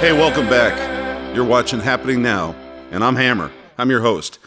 Hey, 0.00 0.12
welcome 0.12 0.48
back. 0.48 1.34
You're 1.34 1.44
watching 1.44 1.80
Happening 1.80 2.22
Now, 2.22 2.54
and 2.92 3.02
I'm 3.02 3.16
Hammer. 3.16 3.50
I'm 3.76 3.90
your 3.90 4.00
host. 4.00 4.38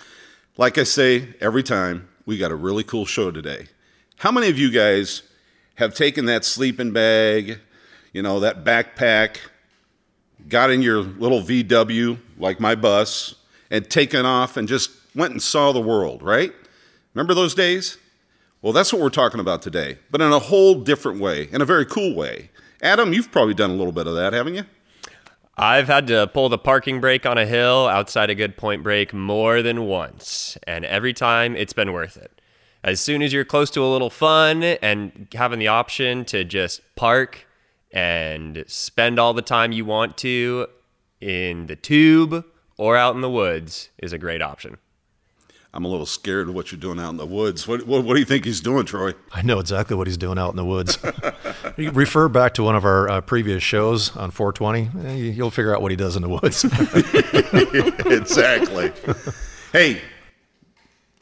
Like 0.56 0.78
I 0.78 0.84
say 0.84 1.28
every 1.42 1.62
time, 1.62 2.08
we 2.26 2.38
got 2.38 2.52
a 2.52 2.56
really 2.56 2.86
cool 2.86 3.06
show 3.06 3.32
today. 3.32 3.68
How 4.16 4.32
many 4.32 4.48
of 4.48 4.58
you 4.58 4.72
guys 4.72 5.24
have 5.76 5.94
taken 5.94 6.24
that 6.28 6.46
sleeping 6.46 6.94
bag, 6.94 7.60
you 8.14 8.22
know, 8.22 8.40
that 8.40 8.64
backpack, 8.64 9.40
got 10.48 10.72
in 10.72 10.82
your 10.82 11.02
little 11.02 11.42
VW, 11.42 12.18
like 12.38 12.62
my 12.62 12.74
bus, 12.74 13.36
and 13.70 13.90
taken 13.90 14.26
off 14.26 14.56
and 14.56 14.70
just 14.70 14.92
went 15.16 15.32
and 15.34 15.44
saw 15.44 15.74
the 15.74 15.82
world, 15.82 16.24
right? 16.24 16.54
Remember 17.14 17.34
those 17.34 17.54
days? 17.54 17.98
Well, 18.62 18.72
that's 18.72 18.94
what 18.94 19.02
we're 19.02 19.10
talking 19.10 19.42
about 19.42 19.62
today, 19.62 19.98
but 20.12 20.22
in 20.22 20.32
a 20.32 20.40
whole 20.40 20.76
different 20.76 21.20
way, 21.20 21.50
in 21.52 21.62
a 21.62 21.66
very 21.66 21.86
cool 21.86 22.16
way. 22.16 22.52
Adam, 22.82 23.12
you've 23.12 23.34
probably 23.34 23.54
done 23.54 23.70
a 23.70 23.76
little 23.76 23.92
bit 23.92 24.08
of 24.08 24.16
that, 24.16 24.32
haven't 24.32 24.56
you? 24.56 24.64
I've 25.58 25.88
had 25.88 26.08
to 26.08 26.28
pull 26.28 26.50
the 26.50 26.58
parking 26.58 27.02
brake 27.02 27.26
on 27.26 27.38
a 27.38 27.46
hill 27.46 27.88
outside 27.88 28.30
a 28.30 28.36
good 28.36 28.58
point 28.58 28.84
break 28.84 29.14
more 29.14 29.62
than 29.62 29.86
once, 29.86 30.58
and 30.66 30.86
every 30.86 31.14
time 31.14 31.56
it's 31.56 31.74
been 31.74 31.92
worth 31.94 32.18
it. 32.18 32.42
As 32.84 33.00
soon 33.00 33.22
as 33.22 33.32
you're 33.32 33.46
close 33.46 33.70
to 33.72 33.84
a 33.84 33.92
little 33.92 34.10
fun 34.10 34.64
and 34.64 35.28
having 35.34 35.60
the 35.60 35.68
option 35.68 36.26
to 36.26 36.44
just 36.44 36.82
park 36.96 37.46
and 37.92 38.64
spend 38.68 39.20
all 39.20 39.34
the 39.34 39.42
time 39.42 39.72
you 39.72 39.86
want 39.86 40.18
to 40.20 40.68
in 41.20 41.68
the 41.68 41.76
tube 41.76 42.44
or 42.78 42.98
out 42.98 43.14
in 43.14 43.22
the 43.22 43.30
woods 43.30 43.90
is 44.00 44.14
a 44.14 44.18
great 44.18 44.42
option. 44.42 44.78
I'm 45.74 45.86
a 45.86 45.88
little 45.88 46.06
scared 46.06 46.50
of 46.50 46.56
what 46.56 46.72
you're 46.72 46.82
doing 46.82 47.00
out 47.00 47.12
in 47.12 47.18
the 47.18 47.26
woods. 47.26 47.66
What, 47.66 47.88
what, 47.88 48.04
what 48.04 48.16
do 48.16 48.20
you 48.20 48.26
think 48.26 48.44
he's 48.44 48.60
doing, 48.60 48.86
Troy? 48.86 49.14
I 49.32 49.42
know 49.42 49.60
exactly 49.60 49.96
what 49.96 50.06
he's 50.06 50.18
doing 50.18 50.38
out 50.38 50.50
in 50.50 50.58
the 50.58 50.66
woods. 50.66 50.98
you 51.78 51.92
refer 51.94 52.28
back 52.28 52.54
to 52.56 52.64
one 52.64 52.76
of 52.76 52.84
our 52.84 53.08
uh, 53.08 53.22
previous 53.22 53.64
shows 53.64 54.16
on 54.18 54.32
420. 54.32 55.08
Eh, 55.08 55.14
you'll 55.32 55.50
figure 55.50 55.74
out 55.74 55.82
what 55.82 55.92
he 55.92 55.96
does 55.96 56.18
in 56.18 56.24
the 56.24 56.30
woods. 56.30 56.66
exactly. 58.12 58.92
hey, 59.72 60.02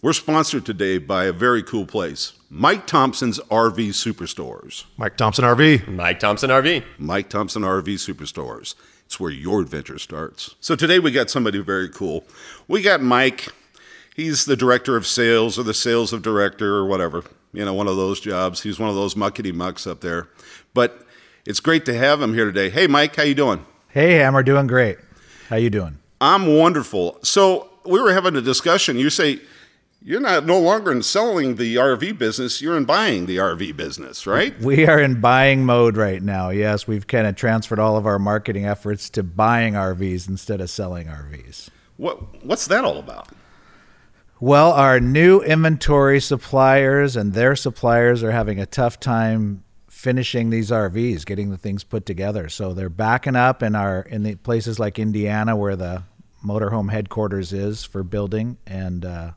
we're 0.01 0.13
sponsored 0.13 0.65
today 0.65 0.97
by 0.97 1.25
a 1.25 1.33
very 1.33 1.61
cool 1.61 1.85
place 1.85 2.33
Mike 2.49 2.87
Thompson's 2.87 3.37
RV 3.51 3.89
Superstores. 3.89 4.85
Mike 4.97 5.15
Thompson 5.15 5.45
RV. 5.45 5.87
Mike 5.89 6.19
Thompson 6.19 6.49
RV. 6.49 6.83
Mike 6.97 7.29
Thompson 7.29 7.61
RV 7.61 7.83
Superstores. 7.83 8.73
It's 9.05 9.19
where 9.19 9.29
your 9.29 9.61
adventure 9.61 9.99
starts. 9.99 10.55
So 10.59 10.75
today 10.75 10.97
we 10.97 11.11
got 11.11 11.29
somebody 11.29 11.59
very 11.59 11.89
cool. 11.89 12.23
We 12.67 12.81
got 12.81 13.01
Mike 13.01 13.49
he's 14.19 14.45
the 14.45 14.57
director 14.57 14.97
of 14.97 15.07
sales 15.07 15.57
or 15.57 15.63
the 15.63 15.73
sales 15.73 16.11
of 16.11 16.21
director 16.21 16.75
or 16.75 16.85
whatever. 16.85 17.23
You 17.53 17.65
know, 17.65 17.73
one 17.73 17.87
of 17.87 17.95
those 17.95 18.19
jobs. 18.19 18.61
He's 18.61 18.77
one 18.77 18.89
of 18.89 18.95
those 18.95 19.15
muckety 19.15 19.53
mucks 19.53 19.87
up 19.87 20.01
there. 20.01 20.27
But 20.73 21.05
it's 21.45 21.59
great 21.59 21.85
to 21.85 21.97
have 21.97 22.21
him 22.21 22.33
here 22.33 22.45
today. 22.45 22.69
Hey, 22.69 22.85
Mike, 22.85 23.15
how 23.15 23.23
you 23.23 23.33
doing? 23.33 23.65
Hey, 23.87 24.15
Hammer, 24.15 24.43
doing 24.43 24.67
great. 24.67 24.97
How 25.47 25.55
you 25.55 25.69
doing? 25.69 25.97
I'm 26.21 26.57
wonderful. 26.57 27.17
So 27.23 27.69
we 27.85 27.99
were 27.99 28.13
having 28.13 28.35
a 28.35 28.41
discussion. 28.41 28.97
You 28.97 29.09
say 29.09 29.39
you're 30.01 30.19
not 30.19 30.45
no 30.45 30.59
longer 30.59 30.91
in 30.91 31.01
selling 31.01 31.55
the 31.55 31.77
RV 31.77 32.17
business. 32.19 32.61
You're 32.61 32.77
in 32.77 32.85
buying 32.85 33.25
the 33.25 33.37
RV 33.37 33.75
business, 33.77 34.27
right? 34.27 34.59
We 34.59 34.85
are 34.85 34.99
in 34.99 35.21
buying 35.21 35.65
mode 35.65 35.97
right 35.97 36.21
now. 36.21 36.49
Yes, 36.49 36.87
we've 36.87 37.07
kind 37.07 37.25
of 37.25 37.35
transferred 37.35 37.79
all 37.79 37.97
of 37.97 38.05
our 38.05 38.19
marketing 38.19 38.65
efforts 38.65 39.09
to 39.11 39.23
buying 39.23 39.73
RVs 39.73 40.27
instead 40.27 40.61
of 40.61 40.69
selling 40.69 41.07
RVs. 41.07 41.69
What 41.97 42.45
What's 42.45 42.67
that 42.67 42.83
all 42.83 42.97
about? 42.97 43.29
Well, 44.41 44.71
our 44.71 44.99
new 44.99 45.41
inventory 45.41 46.21
suppliers 46.21 47.15
and 47.15 47.33
their 47.33 47.55
suppliers 47.55 48.23
are 48.23 48.31
having 48.31 48.59
a 48.59 48.65
tough 48.65 48.99
time 48.99 49.63
finishing 49.89 50.49
these 50.49 50.71
RVs, 50.71 51.25
getting 51.25 51.49
the 51.49 51.57
things 51.57 51.83
put 51.83 52.05
together. 52.05 52.47
So 52.47 52.73
they're 52.73 52.89
backing 52.89 53.35
up 53.35 53.61
in 53.61 53.75
our 53.75 54.01
in 54.01 54.23
the 54.23 54.35
places 54.35 54.79
like 54.79 54.97
Indiana 54.97 55.57
where 55.57 55.75
the 55.75 56.03
motorhome 56.45 56.89
headquarters 56.89 57.51
is 57.51 57.83
for 57.83 58.01
building 58.01 58.57
and 58.65 59.03
uh, 59.03 59.31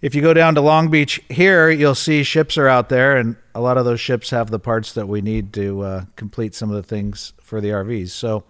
if 0.00 0.14
you 0.14 0.22
go 0.22 0.32
down 0.32 0.54
to 0.54 0.60
Long 0.62 0.88
Beach 0.90 1.20
here, 1.28 1.68
you'll 1.68 1.94
see 1.94 2.22
ships 2.22 2.56
are 2.56 2.68
out 2.68 2.88
there, 2.88 3.18
and 3.18 3.36
a 3.54 3.60
lot 3.60 3.76
of 3.76 3.84
those 3.84 4.00
ships 4.00 4.30
have 4.30 4.50
the 4.50 4.58
parts 4.58 4.94
that 4.94 5.06
we 5.06 5.20
need 5.20 5.52
to 5.54 5.82
uh, 5.82 6.04
complete 6.16 6.54
some 6.54 6.70
of 6.70 6.76
the 6.76 6.82
things 6.82 7.34
for 7.42 7.60
the 7.60 7.68
RVs. 7.68 8.08
So 8.10 8.44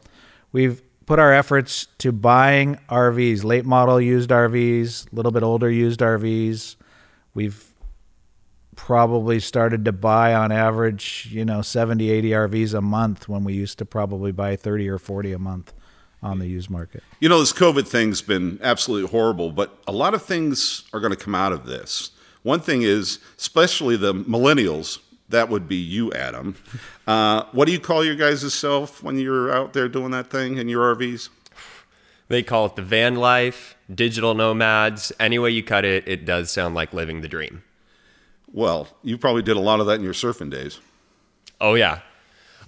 we've 0.53 0.81
put 1.10 1.19
our 1.19 1.32
efforts 1.32 1.88
to 1.98 2.12
buying 2.12 2.78
RVs, 2.88 3.43
late 3.43 3.65
model 3.65 4.00
used 4.00 4.31
RVs, 4.31 5.10
a 5.10 5.16
little 5.16 5.32
bit 5.32 5.43
older 5.43 5.69
used 5.69 5.98
RVs. 5.98 6.76
We've 7.34 7.65
probably 8.76 9.41
started 9.41 9.84
to 9.87 9.91
buy 9.91 10.34
on 10.34 10.53
average, 10.53 11.26
you 11.32 11.44
know, 11.44 11.62
70, 11.62 12.09
80 12.09 12.31
RVs 12.31 12.75
a 12.75 12.81
month 12.81 13.28
when 13.28 13.43
we 13.43 13.54
used 13.54 13.76
to 13.78 13.84
probably 13.84 14.31
buy 14.31 14.54
30 14.54 14.88
or 14.88 14.98
40 14.98 15.32
a 15.32 15.41
month 15.41 15.72
on 16.22 16.38
the 16.38 16.47
used 16.47 16.71
market. 16.71 17.03
You 17.19 17.28
know, 17.28 17.41
this 17.41 17.53
COVID 17.53 17.88
thing's 17.88 18.22
been 18.22 18.60
absolutely 18.62 19.10
horrible, 19.10 19.50
but 19.50 19.82
a 19.88 19.92
lot 19.92 20.15
of 20.15 20.22
things 20.22 20.84
are 20.92 21.00
going 21.00 21.12
to 21.12 21.19
come 21.19 21.34
out 21.34 21.53
of 21.53 21.66
this. 21.66 22.12
One 22.44 22.60
thing 22.60 22.82
is, 22.82 23.19
especially 23.37 23.97
the 23.97 24.15
millennials, 24.15 25.00
that 25.30 25.48
would 25.48 25.66
be 25.68 25.76
you, 25.76 26.12
Adam. 26.12 26.56
Uh, 27.06 27.44
what 27.52 27.66
do 27.66 27.72
you 27.72 27.80
call 27.80 28.04
your 28.04 28.14
guys' 28.14 28.52
self 28.54 29.02
when 29.02 29.18
you're 29.18 29.52
out 29.52 29.72
there 29.72 29.88
doing 29.88 30.10
that 30.10 30.30
thing 30.30 30.58
in 30.58 30.68
your 30.68 30.94
RVs? 30.94 31.28
They 32.28 32.42
call 32.42 32.66
it 32.66 32.76
the 32.76 32.82
van 32.82 33.16
life, 33.16 33.76
digital 33.92 34.34
nomads. 34.34 35.12
Any 35.18 35.38
way 35.38 35.50
you 35.50 35.64
cut 35.64 35.84
it, 35.84 36.06
it 36.06 36.24
does 36.24 36.50
sound 36.50 36.74
like 36.74 36.92
living 36.92 37.22
the 37.22 37.28
dream. 37.28 37.64
Well, 38.52 38.88
you 39.02 39.18
probably 39.18 39.42
did 39.42 39.56
a 39.56 39.60
lot 39.60 39.80
of 39.80 39.86
that 39.86 39.94
in 39.94 40.02
your 40.02 40.12
surfing 40.12 40.50
days. 40.50 40.78
Oh, 41.60 41.74
yeah. 41.74 42.00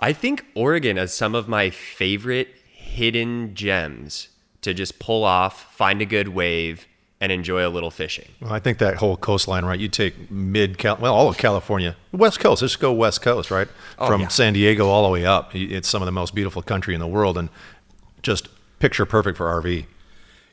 I 0.00 0.12
think 0.12 0.46
Oregon 0.54 0.96
has 0.96 1.14
some 1.14 1.34
of 1.34 1.48
my 1.48 1.70
favorite 1.70 2.48
hidden 2.72 3.54
gems 3.54 4.28
to 4.62 4.74
just 4.74 4.98
pull 4.98 5.24
off, 5.24 5.72
find 5.74 6.02
a 6.02 6.06
good 6.06 6.28
wave, 6.28 6.86
and 7.22 7.31
enjoy 7.31 7.65
a 7.65 7.71
little 7.71 7.93
fishing. 7.93 8.28
Well, 8.41 8.53
I 8.53 8.59
think 8.59 8.78
that 8.78 8.97
whole 8.97 9.16
coastline, 9.16 9.65
right? 9.65 9.78
You 9.78 9.87
take 9.87 10.28
mid 10.28 10.77
Cal, 10.77 10.97
well, 10.97 11.15
all 11.15 11.28
of 11.28 11.38
California, 11.38 11.94
West 12.10 12.41
Coast. 12.41 12.62
Let's 12.62 12.75
go 12.75 12.93
West 12.93 13.22
Coast, 13.22 13.49
right? 13.49 13.69
Oh, 13.97 14.09
From 14.09 14.22
yeah. 14.22 14.28
San 14.28 14.55
Diego 14.55 14.88
all 14.88 15.05
the 15.05 15.09
way 15.09 15.25
up. 15.25 15.55
It's 15.55 15.88
some 15.88 16.03
of 16.03 16.06
the 16.06 16.12
most 16.12 16.34
beautiful 16.34 16.62
country 16.62 16.94
in 16.94 17.00
the 17.00 17.06
world, 17.06 17.38
and 17.38 17.49
just 18.22 18.49
picture 18.81 19.06
perfect 19.06 19.38
for 19.38 19.47
RV. 19.47 19.87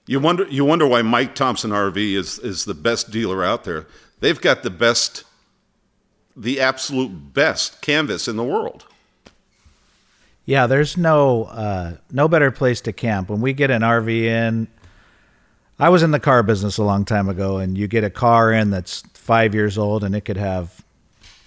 You 0.06 0.20
wonder, 0.20 0.46
you 0.48 0.64
wonder 0.64 0.86
why 0.86 1.02
Mike 1.02 1.34
Thompson 1.34 1.72
RV 1.72 1.98
is 2.14 2.38
is 2.38 2.66
the 2.66 2.76
best 2.76 3.10
dealer 3.10 3.44
out 3.44 3.64
there. 3.64 3.88
They've 4.20 4.40
got 4.40 4.62
the 4.62 4.70
best, 4.70 5.24
the 6.38 6.60
absolute 6.60 7.34
best 7.34 7.82
canvas 7.82 8.28
in 8.28 8.36
the 8.36 8.44
world. 8.44 8.86
Yeah, 10.46 10.68
there's 10.68 10.98
no 10.98 11.46
uh, 11.46 11.94
no 12.12 12.28
better 12.28 12.52
place 12.52 12.80
to 12.82 12.94
camp. 12.94 13.28
When 13.28 13.42
we 13.42 13.54
get 13.54 13.72
an 13.72 13.82
RV 13.82 14.22
in, 14.22 14.68
I 15.82 15.88
was 15.88 16.04
in 16.04 16.12
the 16.12 16.20
car 16.20 16.44
business 16.44 16.78
a 16.78 16.84
long 16.84 17.06
time 17.06 17.30
ago, 17.30 17.58
and 17.58 17.78
you 17.78 17.88
get 17.88 18.04
a 18.04 18.10
car 18.10 18.52
in 18.52 18.70
that's 18.70 19.02
five 19.14 19.56
years 19.56 19.78
old, 19.78 20.04
and 20.04 20.14
it 20.14 20.22
could 20.22 20.36
have 20.36 20.84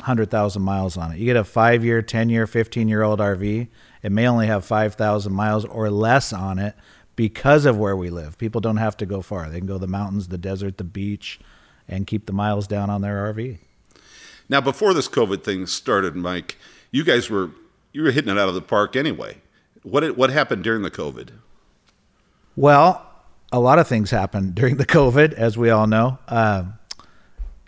hundred 0.00 0.30
thousand 0.30 0.62
miles 0.62 0.96
on 0.96 1.12
it. 1.12 1.18
You 1.18 1.26
get 1.26 1.36
a 1.36 1.44
five-year, 1.44 2.02
ten-year, 2.02 2.46
fifteen-year-old 2.46 3.20
RV, 3.20 3.68
it 4.02 4.10
may 4.10 4.26
only 4.26 4.46
have 4.46 4.64
five 4.64 4.94
thousand 4.94 5.34
miles 5.34 5.66
or 5.66 5.90
less 5.90 6.32
on 6.32 6.58
it 6.58 6.74
because 7.14 7.66
of 7.66 7.78
where 7.78 7.96
we 7.96 8.08
live. 8.08 8.38
People 8.38 8.60
don't 8.60 8.78
have 8.78 8.96
to 8.96 9.06
go 9.06 9.20
far; 9.20 9.50
they 9.50 9.58
can 9.58 9.66
go 9.66 9.78
the 9.78 9.86
mountains, 9.86 10.28
the 10.28 10.38
desert, 10.38 10.78
the 10.78 10.84
beach, 10.84 11.38
and 11.86 12.06
keep 12.06 12.24
the 12.24 12.32
miles 12.32 12.66
down 12.66 12.88
on 12.88 13.02
their 13.02 13.32
RV. 13.32 13.58
Now, 14.48 14.60
before 14.62 14.94
this 14.94 15.08
COVID 15.08 15.44
thing 15.44 15.66
started, 15.66 16.16
Mike, 16.16 16.56
you 16.90 17.04
guys 17.04 17.28
were 17.28 17.50
you 17.92 18.02
were 18.02 18.10
hitting 18.10 18.30
it 18.30 18.38
out 18.38 18.48
of 18.48 18.54
the 18.54 18.62
park 18.62 18.96
anyway. 18.96 19.42
What 19.82 20.16
what 20.16 20.30
happened 20.30 20.64
during 20.64 20.82
the 20.82 20.90
COVID? 20.90 21.30
Well, 22.56 23.11
a 23.52 23.60
lot 23.60 23.78
of 23.78 23.86
things 23.86 24.10
happened 24.10 24.54
during 24.56 24.76
the 24.76 24.86
COVID, 24.86 25.34
as 25.34 25.56
we 25.56 25.70
all 25.70 25.86
know. 25.86 26.18
Uh, 26.26 26.64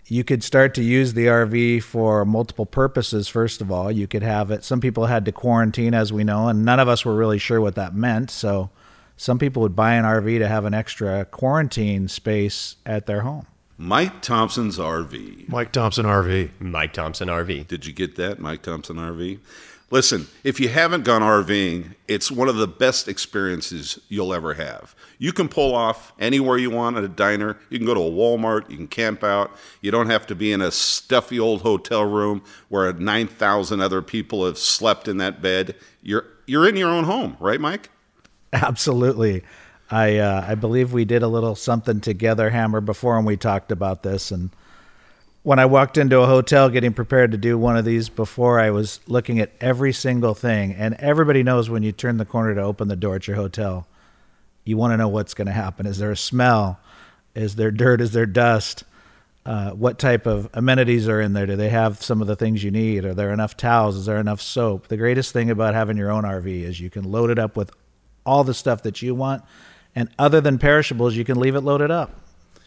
you 0.07 0.23
could 0.23 0.43
start 0.43 0.75
to 0.75 0.83
use 0.83 1.13
the 1.13 1.27
RV 1.27 1.81
for 1.83 2.25
multiple 2.25 2.65
purposes. 2.65 3.27
First 3.27 3.61
of 3.61 3.71
all, 3.71 3.91
you 3.91 4.07
could 4.07 4.21
have 4.21 4.51
it. 4.51 4.63
Some 4.63 4.79
people 4.79 5.07
had 5.07 5.25
to 5.25 5.31
quarantine, 5.31 5.93
as 5.93 6.13
we 6.13 6.23
know, 6.23 6.47
and 6.47 6.63
none 6.63 6.79
of 6.79 6.87
us 6.87 7.05
were 7.05 7.15
really 7.15 7.39
sure 7.39 7.59
what 7.61 7.75
that 7.75 7.95
meant. 7.95 8.29
So, 8.29 8.69
some 9.17 9.39
people 9.39 9.61
would 9.61 9.75
buy 9.75 9.93
an 9.93 10.03
RV 10.03 10.39
to 10.39 10.47
have 10.47 10.65
an 10.65 10.73
extra 10.73 11.23
quarantine 11.25 12.09
space 12.09 12.75
at 12.85 13.05
their 13.05 13.21
home. 13.21 13.47
Mike 13.77 14.21
Thompson's 14.21 14.77
RV. 14.77 15.49
Mike 15.49 15.71
Thompson 15.71 16.05
RV. 16.05 16.51
Mike 16.59 16.93
Thompson 16.93 17.27
RV. 17.27 17.67
Did 17.67 17.85
you 17.85 17.93
get 17.93 18.15
that, 18.15 18.39
Mike 18.39 18.61
Thompson 18.61 18.97
RV? 18.97 19.39
Listen, 19.91 20.27
if 20.43 20.59
you 20.59 20.67
haven't 20.67 21.03
gone 21.03 21.21
RVing, 21.21 21.93
it's 22.07 22.31
one 22.31 22.49
of 22.49 22.55
the 22.55 22.67
best 22.67 23.07
experiences 23.07 23.99
you'll 24.09 24.33
ever 24.33 24.55
have. 24.55 24.95
You 25.19 25.31
can 25.31 25.47
pull 25.47 25.75
off 25.75 26.11
anywhere 26.19 26.57
you 26.57 26.71
want 26.71 26.97
at 26.97 27.03
a 27.03 27.07
diner. 27.07 27.57
You 27.69 27.77
can 27.77 27.85
go 27.85 27.93
to 27.93 27.99
a 27.99 28.09
Walmart. 28.09 28.69
You 28.69 28.77
can 28.77 28.87
camp 28.87 29.23
out. 29.23 29.51
You 29.81 29.91
don't 29.91 30.09
have 30.09 30.25
to 30.27 30.35
be 30.35 30.51
in 30.51 30.61
a 30.61 30.71
stuffy 30.71 31.39
old 31.39 31.61
hotel 31.61 32.03
room 32.03 32.43
where 32.69 32.91
9,000 32.91 33.79
other 33.79 34.01
people 34.01 34.45
have 34.45 34.57
slept 34.57 35.07
in 35.07 35.17
that 35.17 35.39
bed. 35.41 35.75
You're, 36.01 36.25
you're 36.47 36.67
in 36.67 36.75
your 36.75 36.89
own 36.89 37.03
home, 37.03 37.37
right, 37.39 37.61
Mike? 37.61 37.89
Absolutely. 38.53 39.43
I, 39.91 40.17
uh, 40.17 40.45
I 40.47 40.55
believe 40.55 40.93
we 40.93 41.05
did 41.05 41.21
a 41.21 41.27
little 41.27 41.53
something 41.53 42.01
together, 42.01 42.49
Hammer, 42.49 42.81
before, 42.81 43.17
and 43.17 43.25
we 43.25 43.37
talked 43.37 43.71
about 43.71 44.01
this. 44.01 44.31
And 44.31 44.49
when 45.45 45.59
I 45.59 45.67
walked 45.67 45.99
into 45.99 46.21
a 46.21 46.25
hotel 46.25 46.69
getting 46.69 46.91
prepared 46.91 47.31
to 47.31 47.37
do 47.37 47.55
one 47.55 47.77
of 47.77 47.85
these 47.85 48.09
before, 48.09 48.59
I 48.59 48.71
was 48.71 48.99
looking 49.05 49.39
at 49.39 49.51
every 49.61 49.93
single 49.93 50.33
thing. 50.33 50.73
And 50.73 50.95
everybody 50.95 51.43
knows 51.43 51.69
when 51.69 51.83
you 51.83 51.91
turn 51.91 52.17
the 52.17 52.25
corner 52.25 52.55
to 52.55 52.61
open 52.61 52.87
the 52.87 52.95
door 52.95 53.17
at 53.17 53.27
your 53.27 53.35
hotel, 53.35 53.85
you 54.63 54.75
want 54.75 54.93
to 54.93 54.97
know 54.97 55.07
what's 55.07 55.35
going 55.35 55.45
to 55.45 55.53
happen. 55.53 55.85
Is 55.85 55.99
there 55.99 56.09
a 56.09 56.17
smell? 56.17 56.79
Is 57.35 57.57
there 57.57 57.69
dirt? 57.69 58.01
Is 58.01 58.11
there 58.11 58.25
dust? 58.25 58.85
Uh, 59.45 59.69
what 59.69 59.99
type 59.99 60.25
of 60.25 60.49
amenities 60.55 61.07
are 61.07 61.21
in 61.21 61.33
there? 61.33 61.45
Do 61.45 61.55
they 61.55 61.69
have 61.69 62.01
some 62.01 62.21
of 62.21 62.27
the 62.27 62.35
things 62.35 62.63
you 62.63 62.71
need? 62.71 63.05
Are 63.05 63.13
there 63.13 63.31
enough 63.31 63.55
towels? 63.55 63.97
Is 63.97 64.07
there 64.07 64.17
enough 64.17 64.41
soap? 64.41 64.87
The 64.87 64.97
greatest 64.97 65.31
thing 65.31 65.51
about 65.51 65.75
having 65.75 65.95
your 65.95 66.09
own 66.09 66.23
RV 66.23 66.63
is 66.63 66.79
you 66.79 66.89
can 66.89 67.03
load 67.03 67.29
it 67.29 67.37
up 67.37 67.55
with 67.55 67.69
all 68.25 68.43
the 68.43 68.55
stuff 68.55 68.81
that 68.81 69.03
you 69.03 69.13
want. 69.13 69.43
And 69.93 70.09
other 70.17 70.41
than 70.41 70.57
perishables, 70.57 71.15
you 71.15 71.23
can 71.23 71.39
leave 71.39 71.53
it 71.53 71.61
loaded 71.61 71.91
up 71.91 72.24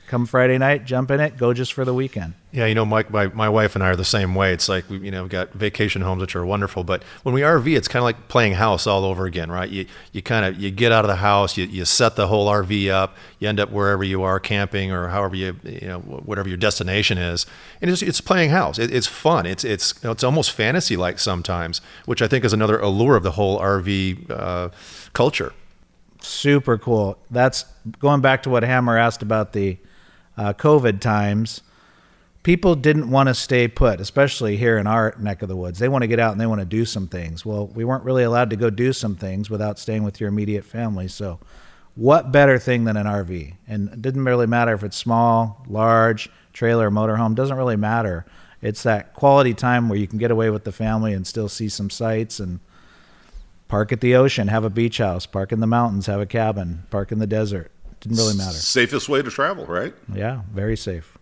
come 0.09 0.27
Friday 0.27 0.59
night, 0.59 0.85
jump 0.85 1.11
in 1.11 1.21
it, 1.21 1.37
go 1.37 1.53
just 1.53 1.73
for 1.73 1.85
the 1.85 1.95
weekend. 1.95 2.35
Yeah, 2.51 2.65
you 2.65 2.75
know, 2.75 2.87
Mike, 2.87 3.11
my, 3.11 3.27
my 3.29 3.49
wife 3.49 3.75
and 3.75 3.85
I 3.85 3.89
are 3.89 3.97
the 3.97 4.07
same 4.07 4.35
way. 4.35 4.55
It's 4.55 4.71
like, 4.71 4.89
we, 4.89 4.99
you 5.01 5.11
know, 5.11 5.23
we've 5.23 5.31
got 5.31 5.53
vacation 5.53 6.01
homes, 6.01 6.23
which 6.23 6.35
are 6.35 6.47
wonderful. 6.47 6.83
But 6.83 7.03
when 7.23 7.35
we 7.35 7.43
RV, 7.43 7.77
it's 7.77 7.89
kind 7.89 8.01
of 8.01 8.05
like 8.05 8.29
playing 8.29 8.55
house 8.55 8.87
all 8.87 9.05
over 9.05 9.27
again, 9.27 9.51
right? 9.51 9.69
You, 9.69 9.85
you 10.13 10.23
kind 10.23 10.47
of, 10.47 10.59
you 10.59 10.71
get 10.71 10.91
out 10.91 11.05
of 11.05 11.09
the 11.09 11.17
house, 11.17 11.59
you, 11.59 11.67
you 11.67 11.85
set 11.85 12.17
the 12.17 12.27
whole 12.29 12.49
RV 12.49 12.89
up, 12.89 13.17
you 13.39 13.49
end 13.49 13.61
up 13.61 13.71
wherever 13.71 14.03
you 14.03 14.23
are 14.23 14.41
camping 14.41 14.91
or 14.91 15.09
however 15.09 15.37
you, 15.37 15.57
you 15.63 15.87
know, 15.87 15.99
whatever 15.99 16.49
your 16.49 16.57
destination 16.57 17.19
is. 17.19 17.45
And 17.83 17.91
it's, 17.91 18.01
it's 18.01 18.23
playing 18.23 18.49
house. 18.49 18.79
It, 18.79 18.93
it's 18.95 19.07
fun. 19.07 19.45
It's, 19.45 19.63
it's, 19.63 19.93
you 20.03 20.09
know, 20.09 20.13
it's 20.13 20.25
almost 20.25 20.51
fantasy 20.51 20.97
like 20.97 21.19
sometimes, 21.19 21.83
which 22.07 22.23
I 22.23 22.29
think 22.29 22.47
is 22.47 22.55
another 22.55 22.79
allure 22.81 23.15
of 23.15 23.25
the 23.25 23.33
whole 23.33 23.61
RV 23.61 24.31
uh, 24.31 24.71
culture. 25.13 25.53
Super 26.23 26.79
cool. 26.79 27.19
That's 27.31 27.67
going 27.99 28.23
back 28.23 28.43
to 28.45 28.51
what 28.51 28.63
Hammer 28.63 28.97
asked 28.97 29.23
about 29.23 29.53
the, 29.53 29.77
uh, 30.39 30.55
COVID 30.55 31.01
times, 31.01 31.63
people 32.43 32.75
didn't 32.75 33.11
want 33.11 33.29
to 33.29 33.35
stay 33.35 33.69
put, 33.69 34.01
especially 34.01 34.57
here 34.57 34.79
in 34.79 34.87
our 34.87 35.15
neck 35.19 35.43
of 35.43 35.49
the 35.49 35.57
woods. 35.57 35.79
They 35.79 35.89
want 35.89 36.03
to 36.03 36.09
get 36.09 36.21
out 36.21 36.33
and 36.33 36.41
they 36.41 36.47
want 36.47 36.61
to 36.61 36.65
do 36.65 36.85
some 36.85 37.09
things. 37.09 37.45
Well, 37.45 37.67
we 37.67 37.85
weren't 37.85 38.05
really 38.05 38.23
allowed 38.23 38.51
to 38.51 38.57
go 38.57 38.71
do 38.71 38.93
some 38.93 39.17
things 39.17 39.51
without 39.51 39.79
staying 39.79 40.05
with 40.05 40.21
your 40.21 40.29
immediate 40.29 40.65
family. 40.65 41.09
So, 41.09 41.41
what 41.97 42.31
better 42.31 42.61
thing 42.61 42.85
than 42.85 42.97
an 42.97 43.07
RV? 43.07 43.55
And 43.67 43.89
it 43.89 44.01
didn't 44.01 44.25
really 44.25 44.47
matter 44.47 44.73
if 44.73 44.85
it's 44.85 44.97
small, 44.97 45.65
large, 45.69 46.31
trailer, 46.53 46.91
motorhome, 46.91 47.35
doesn't 47.35 47.57
really 47.57 47.77
matter. 47.77 48.25
It's 48.63 48.85
that 48.85 49.15
quality 49.15 49.53
time 49.53 49.89
where 49.89 49.99
you 49.99 50.07
can 50.07 50.19
get 50.19 50.31
away 50.31 50.49
with 50.51 50.63
the 50.63 50.73
family 50.73 51.13
and 51.13 51.27
still 51.27 51.49
see 51.49 51.69
some 51.69 51.91
sights 51.91 52.39
and 52.39 52.61
park 53.67 53.93
at 53.93 54.01
the 54.01 54.15
ocean, 54.15 54.47
have 54.49 54.65
a 54.65 54.71
beach 54.71 54.99
house, 54.99 55.27
park 55.27 55.51
in 55.51 55.59
the 55.59 55.67
mountains, 55.67 56.07
have 56.07 56.21
a 56.21 56.27
cabin, 56.27 56.85
park 56.91 57.11
in 57.11 57.19
the 57.19 57.27
desert. 57.27 57.73
Didn't 58.01 58.19
really 58.19 58.37
matter. 58.37 58.53
Safest 58.53 59.09
way 59.09 59.23
to 59.23 59.31
travel, 59.31 59.67
right? 59.67 59.95
Yeah, 60.15 60.43
very 60.53 60.77
safe. 60.77 61.19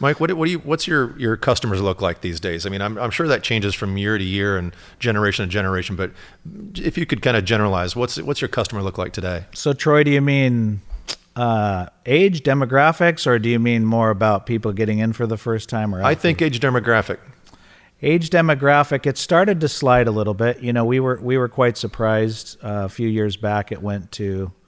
Mike, 0.00 0.18
what, 0.18 0.32
what 0.32 0.46
do 0.46 0.50
you, 0.50 0.58
what's 0.58 0.86
your, 0.88 1.16
your 1.18 1.36
customers 1.36 1.80
look 1.80 2.02
like 2.02 2.20
these 2.20 2.40
days? 2.40 2.66
I 2.66 2.70
mean, 2.70 2.82
I'm, 2.82 2.98
I'm 2.98 3.10
sure 3.10 3.28
that 3.28 3.44
changes 3.44 3.74
from 3.74 3.96
year 3.96 4.18
to 4.18 4.24
year 4.24 4.58
and 4.58 4.74
generation 4.98 5.44
to 5.44 5.50
generation, 5.50 5.94
but 5.94 6.10
if 6.74 6.98
you 6.98 7.06
could 7.06 7.22
kind 7.22 7.36
of 7.36 7.44
generalize, 7.44 7.94
what's, 7.94 8.20
what's 8.20 8.40
your 8.40 8.48
customer 8.48 8.82
look 8.82 8.98
like 8.98 9.12
today? 9.12 9.44
So, 9.54 9.72
Troy, 9.72 10.02
do 10.02 10.10
you 10.10 10.20
mean 10.20 10.80
uh, 11.36 11.86
age 12.06 12.42
demographics, 12.42 13.26
or 13.26 13.38
do 13.38 13.48
you 13.48 13.58
mean 13.58 13.84
more 13.84 14.10
about 14.10 14.46
people 14.46 14.72
getting 14.72 14.98
in 14.98 15.12
for 15.12 15.26
the 15.26 15.36
first 15.36 15.68
time? 15.68 15.94
Or 15.94 16.02
I 16.02 16.14
think 16.14 16.42
age 16.42 16.60
demographic. 16.60 17.18
Age 18.02 18.30
demographic. 18.30 19.06
It 19.06 19.16
started 19.16 19.60
to 19.60 19.68
slide 19.68 20.08
a 20.08 20.10
little 20.10 20.34
bit. 20.34 20.60
You 20.60 20.72
know, 20.72 20.84
we 20.84 21.00
were 21.00 21.18
we 21.22 21.38
were 21.38 21.48
quite 21.48 21.76
surprised 21.76 22.58
uh, 22.62 22.84
a 22.84 22.88
few 22.88 23.08
years 23.08 23.36
back. 23.36 23.72
It 23.72 23.82
went 23.82 24.12
to 24.12 24.52
I 24.52 24.63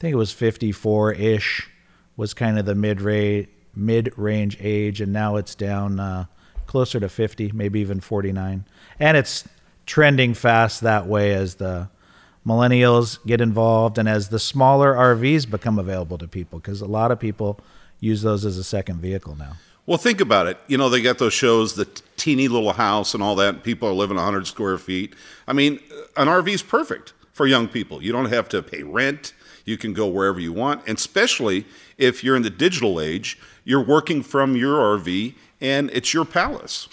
think 0.00 0.14
it 0.14 0.16
was 0.16 0.32
54 0.32 1.12
ish 1.12 1.68
was 2.16 2.34
kind 2.34 2.58
of 2.58 2.64
the 2.64 2.74
mid 2.74 3.00
rate 3.00 3.50
mid 3.74 4.12
range 4.18 4.56
age, 4.60 5.00
and 5.00 5.12
now 5.12 5.36
it's 5.36 5.54
down 5.54 6.00
uh, 6.00 6.24
closer 6.66 6.98
to 6.98 7.08
50, 7.08 7.52
maybe 7.52 7.80
even 7.80 8.00
49, 8.00 8.64
and 8.98 9.16
it's 9.16 9.48
trending 9.86 10.34
fast 10.34 10.80
that 10.82 11.06
way 11.06 11.32
as 11.32 11.56
the 11.56 11.88
millennials 12.46 13.24
get 13.26 13.40
involved 13.40 13.98
and 13.98 14.08
as 14.08 14.28
the 14.28 14.38
smaller 14.38 14.94
RVs 14.94 15.50
become 15.50 15.78
available 15.78 16.16
to 16.18 16.26
people 16.26 16.58
because 16.58 16.80
a 16.80 16.86
lot 16.86 17.10
of 17.10 17.20
people 17.20 17.60
use 17.98 18.22
those 18.22 18.44
as 18.44 18.56
a 18.56 18.64
second 18.64 19.00
vehicle 19.00 19.36
now. 19.36 19.52
Well, 19.86 19.98
think 19.98 20.20
about 20.20 20.46
it. 20.46 20.58
You 20.68 20.78
know, 20.78 20.88
they 20.88 21.02
got 21.02 21.18
those 21.18 21.32
shows, 21.32 21.74
the 21.74 21.86
teeny 22.16 22.48
little 22.48 22.72
house 22.72 23.14
and 23.14 23.22
all 23.22 23.34
that. 23.36 23.64
People 23.64 23.88
are 23.88 23.92
living 23.92 24.16
100 24.16 24.46
square 24.46 24.78
feet. 24.78 25.14
I 25.48 25.52
mean, 25.52 25.80
an 26.16 26.28
RV 26.28 26.48
is 26.48 26.62
perfect 26.62 27.12
for 27.32 27.46
young 27.46 27.66
people. 27.68 28.02
You 28.02 28.12
don't 28.12 28.26
have 28.26 28.48
to 28.50 28.62
pay 28.62 28.82
rent. 28.82 29.32
You 29.64 29.76
can 29.76 29.92
go 29.92 30.06
wherever 30.06 30.40
you 30.40 30.52
want, 30.52 30.82
and 30.86 30.96
especially 30.96 31.66
if 31.98 32.24
you're 32.24 32.36
in 32.36 32.42
the 32.42 32.50
digital 32.50 33.00
age, 33.00 33.38
you're 33.64 33.84
working 33.84 34.22
from 34.22 34.56
your 34.56 34.98
RV 34.98 35.34
and 35.60 35.90
it's 35.90 36.14
your 36.14 36.24
palace. 36.24 36.88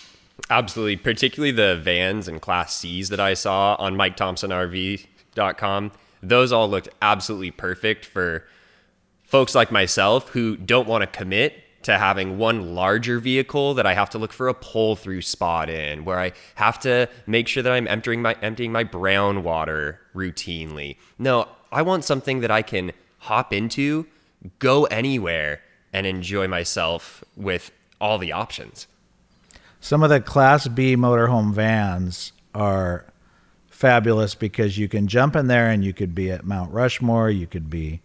Absolutely, 0.49 0.97
particularly 0.97 1.51
the 1.51 1.79
vans 1.81 2.27
and 2.27 2.41
Class 2.41 2.75
Cs 2.75 3.09
that 3.09 3.19
I 3.19 3.33
saw 3.33 3.75
on 3.79 3.95
MikeThompsonRV.com. 3.95 5.91
Those 6.23 6.51
all 6.51 6.69
looked 6.69 6.89
absolutely 7.01 7.51
perfect 7.51 8.05
for 8.05 8.45
folks 9.23 9.53
like 9.55 9.71
myself 9.71 10.29
who 10.29 10.55
don't 10.55 10.87
want 10.87 11.01
to 11.01 11.07
commit 11.07 11.63
to 11.83 11.97
having 11.97 12.37
one 12.37 12.75
larger 12.75 13.19
vehicle 13.19 13.73
that 13.75 13.85
I 13.85 13.93
have 13.93 14.09
to 14.11 14.17
look 14.17 14.33
for 14.33 14.47
a 14.47 14.53
pull 14.53 14.95
through 14.95 15.21
spot 15.21 15.69
in, 15.69 16.05
where 16.05 16.19
I 16.19 16.33
have 16.55 16.79
to 16.79 17.07
make 17.25 17.47
sure 17.47 17.63
that 17.63 17.71
I'm 17.71 17.87
emptying 17.87 18.21
my 18.21 18.35
emptying 18.41 18.71
my 18.71 18.83
brown 18.83 19.43
water 19.43 20.01
routinely. 20.13 20.97
No, 21.17 21.47
I 21.71 21.81
want 21.81 22.05
something 22.05 22.39
that 22.41 22.51
I 22.51 22.61
can 22.61 22.91
hop 23.19 23.53
into, 23.53 24.07
go 24.59 24.85
anywhere, 24.85 25.61
and 25.93 26.05
enjoy 26.05 26.47
myself 26.47 27.23
with 27.35 27.71
all 27.99 28.17
the 28.17 28.31
options. 28.31 28.87
Some 29.79 30.03
of 30.03 30.09
the 30.09 30.19
Class 30.19 30.67
B 30.67 30.95
motorhome 30.95 31.53
vans 31.53 32.31
are 32.53 33.05
fabulous 33.69 34.35
because 34.35 34.77
you 34.77 34.87
can 34.87 35.07
jump 35.07 35.35
in 35.35 35.47
there 35.47 35.69
and 35.69 35.83
you 35.83 35.93
could 35.93 36.15
be 36.15 36.31
at 36.31 36.45
Mount 36.45 36.73
Rushmore, 36.73 37.29
you 37.29 37.47
could 37.47 37.69
be 37.69 38.01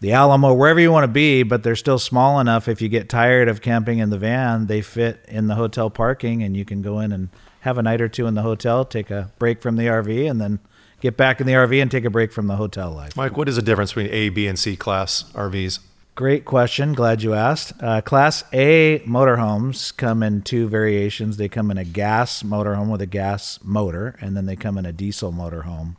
the 0.00 0.12
Alamo, 0.12 0.54
wherever 0.54 0.80
you 0.80 0.90
want 0.90 1.04
to 1.04 1.08
be, 1.08 1.42
but 1.42 1.62
they're 1.62 1.76
still 1.76 1.98
small 1.98 2.40
enough. 2.40 2.68
If 2.68 2.80
you 2.80 2.88
get 2.88 3.08
tired 3.08 3.48
of 3.48 3.60
camping 3.60 3.98
in 3.98 4.10
the 4.10 4.18
van, 4.18 4.66
they 4.66 4.80
fit 4.80 5.24
in 5.28 5.46
the 5.46 5.54
hotel 5.54 5.90
parking 5.90 6.42
and 6.42 6.56
you 6.56 6.64
can 6.64 6.80
go 6.80 7.00
in 7.00 7.12
and 7.12 7.28
have 7.60 7.76
a 7.76 7.82
night 7.82 8.00
or 8.00 8.08
two 8.08 8.26
in 8.26 8.34
the 8.34 8.42
hotel, 8.42 8.84
take 8.84 9.10
a 9.10 9.30
break 9.38 9.60
from 9.60 9.76
the 9.76 9.84
RV, 9.84 10.30
and 10.30 10.40
then 10.40 10.58
get 11.00 11.16
back 11.16 11.40
in 11.40 11.46
the 11.46 11.54
RV 11.54 11.80
and 11.80 11.90
take 11.90 12.04
a 12.04 12.10
break 12.10 12.32
from 12.32 12.46
the 12.46 12.56
hotel 12.56 12.90
life. 12.92 13.16
Mike, 13.16 13.36
what 13.36 13.48
is 13.48 13.56
the 13.56 13.62
difference 13.62 13.92
between 13.92 14.12
A, 14.12 14.28
B, 14.28 14.46
and 14.46 14.58
C 14.58 14.76
class 14.76 15.24
RVs? 15.32 15.80
Great 16.14 16.44
question. 16.44 16.92
Glad 16.92 17.22
you 17.22 17.32
asked. 17.32 17.72
Uh, 17.82 18.00
class 18.02 18.44
A 18.52 18.98
motorhomes 19.06 19.96
come 19.96 20.22
in 20.22 20.42
two 20.42 20.68
variations. 20.68 21.36
They 21.36 21.48
come 21.48 21.70
in 21.70 21.78
a 21.78 21.84
gas 21.84 22.42
motorhome 22.42 22.90
with 22.90 23.00
a 23.00 23.06
gas 23.06 23.58
motor, 23.62 24.16
and 24.20 24.36
then 24.36 24.44
they 24.44 24.56
come 24.56 24.76
in 24.76 24.84
a 24.84 24.92
diesel 24.92 25.32
motorhome, 25.32 25.96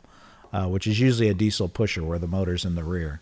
uh, 0.52 0.68
which 0.68 0.86
is 0.86 1.00
usually 1.00 1.28
a 1.28 1.34
diesel 1.34 1.68
pusher 1.68 2.04
where 2.04 2.20
the 2.20 2.28
motor's 2.28 2.64
in 2.64 2.76
the 2.76 2.84
rear. 2.84 3.20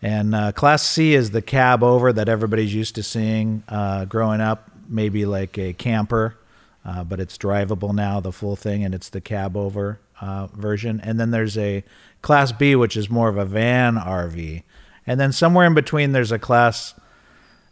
And 0.00 0.34
uh, 0.34 0.52
Class 0.52 0.82
C 0.82 1.14
is 1.14 1.32
the 1.32 1.42
cab 1.42 1.82
over 1.82 2.12
that 2.12 2.28
everybody's 2.28 2.74
used 2.74 2.94
to 2.94 3.02
seeing 3.02 3.62
uh, 3.68 4.04
growing 4.06 4.40
up, 4.40 4.70
maybe 4.88 5.26
like 5.26 5.58
a 5.58 5.72
camper, 5.72 6.36
uh, 6.84 7.02
but 7.02 7.18
it's 7.18 7.36
drivable 7.36 7.94
now, 7.94 8.20
the 8.20 8.32
full 8.32 8.56
thing, 8.56 8.84
and 8.84 8.94
it's 8.94 9.08
the 9.08 9.20
cab 9.20 9.56
over 9.56 9.98
uh, 10.20 10.46
version, 10.48 11.00
and 11.02 11.18
then 11.18 11.30
there's 11.30 11.58
a 11.58 11.84
Class 12.22 12.52
B, 12.52 12.74
which 12.74 12.96
is 12.96 13.08
more 13.08 13.28
of 13.28 13.36
a 13.36 13.44
van 13.44 13.96
RV, 13.96 14.62
and 15.06 15.20
then 15.20 15.32
somewhere 15.32 15.66
in 15.66 15.74
between 15.74 16.12
there's 16.12 16.32
a 16.32 16.38
Class 16.38 16.94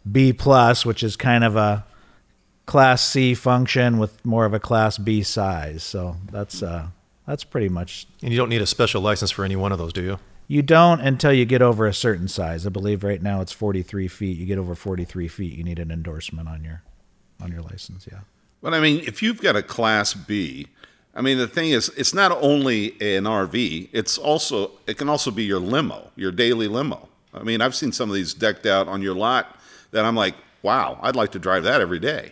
B 0.09 0.33
plus, 0.33 0.85
which 0.85 1.03
is 1.03 1.15
kind 1.15 1.43
of 1.43 1.55
a 1.55 1.85
Class 2.65 3.05
C 3.05 3.33
function 3.33 3.97
with 3.97 4.23
more 4.25 4.45
of 4.45 4.53
a 4.53 4.59
Class 4.59 4.97
B 4.97 5.23
size. 5.23 5.83
So 5.83 6.15
that's 6.31 6.63
uh, 6.63 6.87
that's 7.27 7.43
pretty 7.43 7.69
much. 7.69 8.07
And 8.21 8.31
you 8.31 8.37
don't 8.37 8.49
need 8.49 8.61
a 8.61 8.67
special 8.67 9.01
license 9.01 9.31
for 9.31 9.45
any 9.45 9.55
one 9.55 9.71
of 9.71 9.77
those, 9.77 9.93
do 9.93 10.03
you? 10.03 10.19
You 10.47 10.61
don't 10.61 11.01
until 11.01 11.33
you 11.33 11.45
get 11.45 11.61
over 11.61 11.87
a 11.87 11.93
certain 11.93 12.27
size. 12.27 12.67
I 12.67 12.69
believe 12.69 13.03
right 13.03 13.21
now 13.21 13.41
it's 13.41 13.51
43 13.51 14.07
feet. 14.07 14.37
You 14.37 14.45
get 14.45 14.59
over 14.59 14.75
43 14.75 15.27
feet, 15.27 15.57
you 15.57 15.63
need 15.63 15.79
an 15.79 15.91
endorsement 15.91 16.47
on 16.47 16.63
your 16.63 16.83
on 17.41 17.51
your 17.51 17.61
license. 17.61 18.07
Yeah. 18.11 18.19
But 18.61 18.73
I 18.73 18.79
mean, 18.79 19.03
if 19.05 19.21
you've 19.21 19.41
got 19.41 19.55
a 19.55 19.63
Class 19.63 20.13
B, 20.13 20.67
I 21.15 21.21
mean, 21.21 21.37
the 21.37 21.47
thing 21.47 21.69
is, 21.69 21.89
it's 21.97 22.13
not 22.13 22.31
only 22.31 22.91
an 22.99 23.23
RV; 23.23 23.89
it's 23.93 24.17
also 24.17 24.71
it 24.85 24.97
can 24.97 25.07
also 25.07 25.31
be 25.31 25.43
your 25.43 25.59
limo, 25.59 26.11
your 26.15 26.31
daily 26.31 26.67
limo. 26.67 27.07
I 27.33 27.43
mean, 27.43 27.61
I've 27.61 27.75
seen 27.75 27.91
some 27.91 28.09
of 28.09 28.15
these 28.15 28.33
decked 28.33 28.65
out 28.65 28.87
on 28.87 29.01
your 29.01 29.15
lot 29.15 29.59
that 29.91 30.05
I'm 30.05 30.15
like, 30.15 30.35
wow, 30.61 30.99
I'd 31.01 31.15
like 31.15 31.31
to 31.31 31.39
drive 31.39 31.63
that 31.63 31.81
every 31.81 31.99
day. 31.99 32.31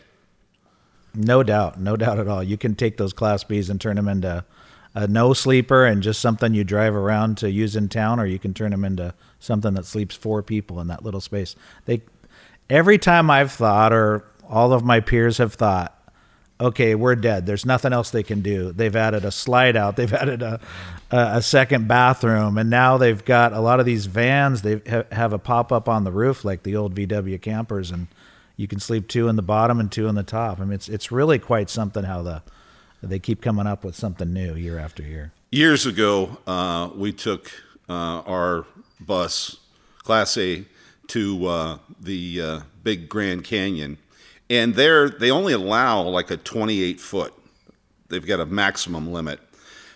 No 1.15 1.43
doubt, 1.43 1.79
no 1.79 1.95
doubt 1.95 2.19
at 2.19 2.27
all. 2.27 2.43
You 2.43 2.57
can 2.57 2.75
take 2.75 2.97
those 2.97 3.13
Class 3.13 3.43
Bs 3.43 3.69
and 3.69 3.79
turn 3.79 3.95
them 3.95 4.07
into 4.07 4.43
a 4.95 5.07
no 5.07 5.33
sleeper 5.33 5.85
and 5.85 6.03
just 6.03 6.21
something 6.21 6.53
you 6.53 6.63
drive 6.63 6.95
around 6.95 7.37
to 7.39 7.51
use 7.51 7.75
in 7.75 7.89
town, 7.89 8.19
or 8.19 8.25
you 8.25 8.39
can 8.39 8.53
turn 8.53 8.71
them 8.71 8.83
into 8.83 9.13
something 9.39 9.73
that 9.75 9.85
sleeps 9.85 10.15
four 10.15 10.43
people 10.43 10.79
in 10.79 10.87
that 10.87 11.03
little 11.03 11.21
space. 11.21 11.55
They 11.85 12.01
every 12.69 12.97
time 12.97 13.29
I've 13.29 13.51
thought, 13.51 13.93
or 13.93 14.25
all 14.47 14.73
of 14.73 14.83
my 14.83 14.99
peers 14.99 15.37
have 15.37 15.53
thought, 15.53 15.92
okay, 16.63 16.95
we're 16.95 17.15
dead. 17.15 17.45
There's 17.45 17.65
nothing 17.65 17.93
else 17.93 18.09
they 18.09 18.23
can 18.23 18.41
do. 18.41 18.71
They've 18.71 18.95
added 18.95 19.25
a 19.25 19.31
slide 19.31 19.75
out. 19.75 19.97
They've 19.97 20.13
added 20.13 20.41
a 20.41 20.59
a, 21.11 21.41
second 21.41 21.87
bathroom, 21.87 22.57
and 22.57 22.69
now 22.69 22.97
they've 22.97 23.23
got 23.23 23.53
a 23.53 23.59
lot 23.59 23.79
of 23.79 23.85
these 23.85 24.07
vans. 24.07 24.63
They 24.63 24.81
have 25.11 25.31
a 25.31 25.37
pop 25.37 25.71
up 25.71 25.87
on 25.87 26.03
the 26.03 26.11
roof 26.11 26.43
like 26.43 26.63
the 26.63 26.75
old 26.75 26.95
VW 26.95 27.39
campers, 27.39 27.91
and 27.91 28.07
you 28.57 28.67
can 28.67 28.79
sleep 28.79 29.07
two 29.07 29.27
in 29.27 29.35
the 29.35 29.43
bottom 29.43 29.79
and 29.79 29.91
two 29.91 30.07
in 30.07 30.15
the 30.15 30.23
top. 30.23 30.59
I 30.59 30.63
mean, 30.63 30.73
it's 30.73 30.89
it's 30.89 31.11
really 31.11 31.37
quite 31.37 31.69
something 31.69 32.03
how 32.03 32.23
the 32.23 32.41
they 33.01 33.19
keep 33.19 33.41
coming 33.41 33.67
up 33.67 33.83
with 33.83 33.95
something 33.95 34.33
new 34.33 34.55
year 34.55 34.79
after 34.79 35.03
year. 35.03 35.33
Years 35.51 35.85
ago, 35.85 36.37
uh, 36.47 36.89
we 36.95 37.11
took 37.11 37.51
uh, 37.87 38.21
our 38.25 38.65
bus, 38.99 39.57
Class 39.99 40.37
A, 40.37 40.65
to 41.07 41.45
uh, 41.45 41.77
the 41.99 42.41
uh, 42.41 42.59
big 42.81 43.07
Grand 43.07 43.43
Canyon, 43.43 43.97
and 44.53 44.75
there 44.75 45.09
they 45.09 45.31
only 45.31 45.53
allow 45.53 46.03
like 46.03 46.29
a 46.29 46.37
28 46.37 46.99
foot. 46.99 47.33
They've 48.09 48.25
got 48.25 48.39
a 48.39 48.45
maximum 48.45 49.11
limit. 49.11 49.39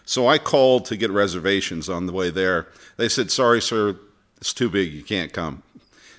So 0.03 0.27
I 0.27 0.39
called 0.39 0.85
to 0.85 0.97
get 0.97 1.11
reservations 1.11 1.89
on 1.89 2.07
the 2.07 2.13
way 2.13 2.31
there. 2.31 2.67
They 2.97 3.07
said, 3.07 3.29
"Sorry, 3.29 3.61
sir, 3.61 3.97
it's 4.37 4.53
too 4.53 4.69
big. 4.69 4.91
You 4.93 5.03
can't 5.03 5.31
come." 5.31 5.61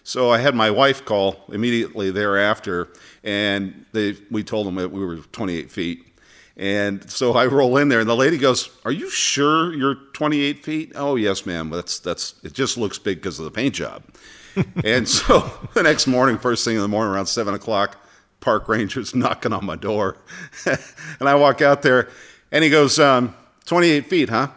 So 0.05 0.31
I 0.31 0.39
had 0.39 0.55
my 0.55 0.71
wife 0.71 1.05
call 1.05 1.45
immediately 1.49 2.11
thereafter, 2.11 2.89
and 3.25 3.85
they, 3.93 4.17
we 4.31 4.43
told 4.43 4.67
them 4.67 4.77
that 4.77 4.91
we 4.91 5.05
were 5.05 5.17
28 5.17 5.71
feet. 5.71 6.07
And 6.57 7.11
so 7.11 7.33
I 7.35 7.47
roll 7.47 7.77
in 7.77 7.89
there, 7.89 8.01
and 8.01 8.09
the 8.09 8.17
lady 8.17 8.39
goes, 8.39 8.71
"Are 8.85 8.93
you 8.93 9.11
sure 9.11 9.75
you're 9.75 9.97
28 10.13 10.65
feet?" 10.65 10.93
"Oh 10.95 11.17
yes, 11.17 11.45
ma'am. 11.45 11.71
That's 11.71 11.99
that's. 11.99 12.35
It 12.45 12.53
just 12.53 12.77
looks 12.77 12.99
big 12.99 13.19
because 13.19 13.39
of 13.41 13.47
the 13.47 13.51
paint 13.51 13.75
job." 13.75 14.05
and 14.85 15.09
so 15.09 15.51
the 15.75 15.83
next 15.83 16.07
morning, 16.07 16.39
first 16.39 16.65
thing 16.65 16.77
in 16.77 16.83
the 16.83 16.89
morning, 16.89 17.13
around 17.13 17.27
seven 17.27 17.55
o'clock, 17.55 17.97
park 18.41 18.69
ranger's 18.69 19.15
knocking 19.15 19.53
on 19.53 19.65
my 19.65 19.77
door, 19.77 20.17
and 20.67 21.29
I 21.29 21.35
walk 21.35 21.63
out 21.63 21.83
there, 21.83 22.09
and 22.53 22.65
he 22.65 22.71
goes, 22.71 22.99
um, 22.99 23.35
"28 23.67 24.07
feet, 24.07 24.29
huh?" 24.29 24.49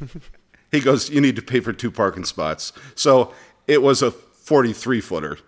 he 0.70 0.80
goes, 0.80 1.10
"You 1.10 1.20
need 1.20 1.36
to 1.36 1.42
pay 1.42 1.60
for 1.60 1.72
two 1.72 1.90
parking 1.90 2.24
spots." 2.24 2.72
So 2.94 3.32
it 3.66 3.82
was 3.82 4.02
a 4.02 4.10
43 4.10 5.00
footer 5.00 5.38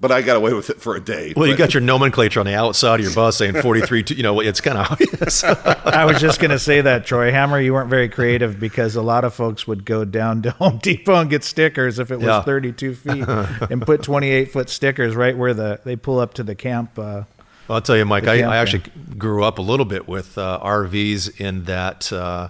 but 0.00 0.10
I 0.10 0.22
got 0.22 0.36
away 0.36 0.54
with 0.54 0.70
it 0.70 0.80
for 0.80 0.96
a 0.96 1.00
day. 1.00 1.34
Well, 1.36 1.44
but. 1.46 1.50
you 1.50 1.56
got 1.56 1.74
your 1.74 1.82
nomenclature 1.82 2.40
on 2.40 2.46
the 2.46 2.54
outside 2.54 3.00
of 3.00 3.04
your 3.04 3.14
bus 3.14 3.36
saying 3.36 3.60
43. 3.60 4.04
you 4.08 4.22
know, 4.22 4.40
it's 4.40 4.60
kind 4.60 4.78
of 4.78 4.90
obvious. 4.92 5.44
I 5.44 6.04
was 6.06 6.20
just 6.20 6.40
going 6.40 6.50
to 6.52 6.58
say 6.58 6.80
that, 6.80 7.04
Troy 7.04 7.30
Hammer. 7.30 7.60
You 7.60 7.74
weren't 7.74 7.90
very 7.90 8.08
creative 8.08 8.58
because 8.58 8.96
a 8.96 9.02
lot 9.02 9.24
of 9.24 9.34
folks 9.34 9.66
would 9.66 9.84
go 9.84 10.04
down 10.04 10.42
to 10.42 10.50
Home 10.52 10.78
Depot 10.78 11.16
and 11.16 11.28
get 11.28 11.44
stickers 11.44 11.98
if 11.98 12.10
it 12.10 12.16
was 12.16 12.24
Yeah. 12.26 12.42
32 12.42 12.94
feet 12.96 13.28
and 13.28 13.82
put 13.82 14.02
28 14.02 14.50
foot 14.52 14.70
stickers 14.70 15.14
right 15.14 15.36
where 15.36 15.52
the 15.54 15.80
they 15.84 15.96
pull 15.96 16.18
up 16.18 16.34
to 16.34 16.42
the 16.42 16.54
camp. 16.54 16.98
Uh, 16.98 17.24
Well, 17.68 17.76
I'll 17.76 17.82
tell 17.82 17.96
you, 17.96 18.04
Mike, 18.06 18.26
I. 18.26 18.40
I 18.42 18.56
actually 18.56 18.84
grew 19.18 19.44
up 19.44 19.58
a 19.58 19.62
little 19.62 19.86
bit 19.86 20.08
with 20.08 20.36
uh, 20.38 20.58
RVs 20.62 21.40
in 21.40 21.64
that 21.64 22.12
uh, 22.12 22.48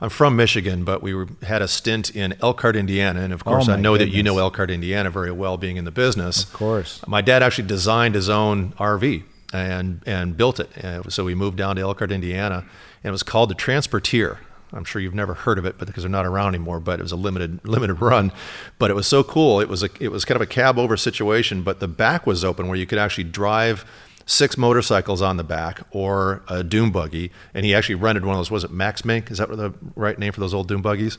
I'm 0.00 0.10
from 0.10 0.36
Michigan, 0.36 0.84
but 0.84 1.02
we 1.02 1.14
were, 1.14 1.26
had 1.42 1.62
a 1.62 1.68
stint 1.68 2.14
in 2.14 2.34
Elkhart, 2.42 2.76
Indiana. 2.76 3.20
And 3.20 3.32
of 3.32 3.44
course, 3.44 3.68
Oh, 3.68 3.72
I 3.72 3.76
know 3.76 3.96
that 3.96 4.08
you 4.10 4.22
know 4.22 4.38
Elkhart, 4.38 4.70
Indiana 4.70 5.10
very 5.10 5.32
well, 5.32 5.56
being 5.56 5.76
in 5.76 5.84
the 5.84 5.90
business. 5.90 6.44
Of 6.44 6.52
course. 6.52 7.00
My 7.06 7.22
dad 7.22 7.42
actually 7.42 7.66
designed 7.68 8.14
his 8.14 8.28
own 8.28 8.72
RV 8.72 9.22
and, 9.52 10.02
and 10.04 10.36
built 10.36 10.60
it. 10.60 10.84
Uh, 10.84 11.02
so 11.08 11.24
we 11.24 11.34
moved 11.34 11.56
down 11.56 11.76
to 11.76 11.82
Elkhart, 11.82 12.12
Indiana, 12.12 12.64
and 13.02 13.08
it 13.08 13.10
was 13.10 13.22
called 13.22 13.48
the 13.48 13.54
Transporteer. 13.54 14.38
I'm 14.72 14.84
sure 14.84 15.00
you've 15.00 15.14
never 15.14 15.32
heard 15.32 15.58
of 15.58 15.64
it, 15.64 15.78
but 15.78 15.86
because 15.86 16.02
they're 16.02 16.10
not 16.10 16.26
around 16.26 16.48
anymore. 16.54 16.80
But 16.80 16.98
it 16.98 17.02
was 17.02 17.12
a 17.12 17.16
limited 17.16 17.60
limited 17.66 17.94
run. 18.02 18.32
But 18.78 18.90
it 18.90 18.94
was 18.94 19.06
so 19.06 19.22
cool. 19.22 19.60
It 19.60 19.68
was 19.68 19.82
a 19.82 19.88
it 20.00 20.08
was 20.10 20.24
kind 20.24 20.36
of 20.36 20.42
a 20.42 20.46
cab 20.46 20.78
over 20.78 20.96
situation, 20.96 21.62
but 21.62 21.80
the 21.80 21.88
back 21.88 22.26
was 22.26 22.44
open 22.44 22.66
where 22.68 22.76
you 22.76 22.84
could 22.86 22.98
actually 22.98 23.24
drive 23.24 23.84
six 24.26 24.58
motorcycles 24.58 25.22
on 25.22 25.36
the 25.36 25.44
back 25.44 25.80
or 25.92 26.42
a 26.48 26.62
dune 26.64 26.90
buggy. 26.90 27.30
And 27.54 27.64
he 27.64 27.74
actually 27.74 27.94
rented 27.94 28.24
one 28.26 28.34
of 28.34 28.40
those. 28.40 28.50
Was 28.50 28.64
it 28.64 28.70
Max 28.72 29.04
Mink? 29.04 29.30
Is 29.30 29.38
that 29.38 29.48
the 29.48 29.72
right 29.94 30.18
name 30.18 30.32
for 30.32 30.40
those 30.40 30.52
old 30.52 30.68
dune 30.68 30.82
buggies? 30.82 31.16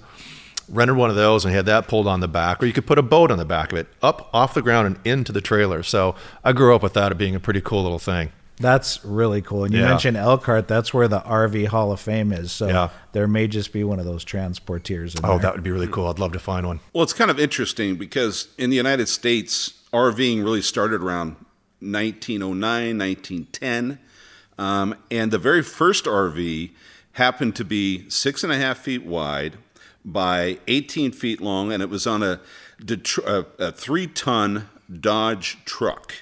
Rented 0.70 0.98
one 0.98 1.10
of 1.10 1.16
those 1.16 1.46
and 1.46 1.54
had 1.56 1.66
that 1.68 1.88
pulled 1.88 2.08
on 2.08 2.20
the 2.20 2.28
back, 2.28 2.62
or 2.62 2.66
you 2.66 2.74
could 2.74 2.86
put 2.86 2.98
a 2.98 3.02
boat 3.02 3.32
on 3.32 3.38
the 3.38 3.46
back 3.46 3.72
of 3.72 3.78
it, 3.78 3.88
up 4.04 4.30
off 4.34 4.54
the 4.54 4.62
ground 4.62 4.86
and 4.88 5.00
into 5.08 5.32
the 5.32 5.40
trailer. 5.40 5.82
So 5.82 6.16
I 6.44 6.52
grew 6.52 6.76
up 6.76 6.84
with 6.84 6.94
that 6.96 7.18
being 7.18 7.36
a 7.36 7.40
pretty 7.40 7.62
cool 7.62 7.82
little 7.84 8.00
thing. 8.00 8.32
that's 8.60 9.06
really 9.06 9.40
cool. 9.40 9.66
And 9.66 9.72
you 9.74 9.82
Yeah. 9.82 9.88
mentioned 9.90 10.18
Elkhart. 10.18 10.68
That's 10.68 10.92
where 10.92 11.08
the 11.08 11.20
RV 11.24 11.66
Hall 11.66 11.92
of 11.92 12.00
Fame 12.00 12.32
is. 12.34 12.52
So 12.52 12.68
Yeah. 12.68 12.90
there 13.12 13.28
may 13.28 13.48
just 13.48 13.72
be 13.72 13.84
one 13.84 14.00
of 14.00 14.06
those 14.06 14.26
transporteers. 14.26 15.16
In 15.16 15.24
Oh, 15.24 15.34
there. 15.34 15.40
that 15.42 15.54
would 15.54 15.62
be 15.64 15.70
really 15.70 15.86
cool. 15.86 16.08
I'd 16.08 16.18
love 16.18 16.32
to 16.32 16.40
find 16.40 16.66
one. 16.66 16.80
Well, 16.92 17.04
it's 17.04 17.14
kind 17.14 17.30
of 17.30 17.40
interesting 17.40 17.98
because 17.98 18.48
in 18.58 18.72
the 18.72 18.76
United 18.76 19.10
States, 19.10 19.74
RVing 19.94 20.44
really 20.44 20.64
started 20.64 21.04
around 21.04 21.36
1909, 21.80 22.98
1910. 22.98 24.00
Um, 24.58 24.96
and 25.12 25.32
the 25.32 25.38
very 25.38 25.62
first 25.62 26.06
RV 26.06 26.72
happened 27.14 27.56
to 27.56 27.66
be 27.66 28.10
six 28.10 28.44
and 28.44 28.52
a 28.52 28.58
half 28.58 28.80
feet 28.80 29.06
wide 29.06 29.58
by 30.04 30.60
18 30.68 31.12
feet 31.12 31.42
long, 31.42 31.72
and 31.72 31.84
it 31.84 31.90
was 31.90 32.08
on 32.08 32.24
a, 32.24 32.40
a, 33.26 33.46
a 33.60 33.72
three 33.72 34.08
ton 34.08 34.70
Dodge 35.02 35.58
truck. 35.66 36.14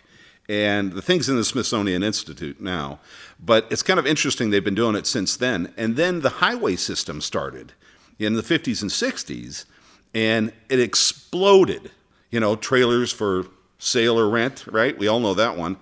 And 0.48 0.94
the 0.94 1.02
thing's 1.02 1.30
in 1.30 1.38
the 1.38 1.44
Smithsonian 1.44 2.04
Institute 2.04 2.62
now. 2.62 3.00
But 3.40 3.68
it's 3.70 3.84
kind 3.84 4.00
of 4.00 4.08
interesting, 4.08 4.50
they've 4.50 4.64
been 4.64 4.76
doing 4.76 4.96
it 4.96 5.08
since 5.08 5.38
then. 5.38 5.74
And 5.78 5.96
then 5.96 6.22
the 6.22 6.30
highway 6.30 6.76
system 6.76 7.22
started 7.22 7.74
in 8.20 8.34
the 8.34 8.42
50s 8.42 8.82
and 8.82 8.92
60s, 8.92 9.66
and 10.14 10.52
it 10.70 10.80
exploded. 10.80 11.92
You 12.32 12.40
know, 12.40 12.56
trailers 12.56 13.12
for 13.12 13.46
sale 13.78 14.20
or 14.20 14.30
rent, 14.30 14.66
right? 14.68 14.98
We 14.98 15.08
all 15.08 15.20
know 15.20 15.34
that 15.34 15.58
one. 15.58 15.78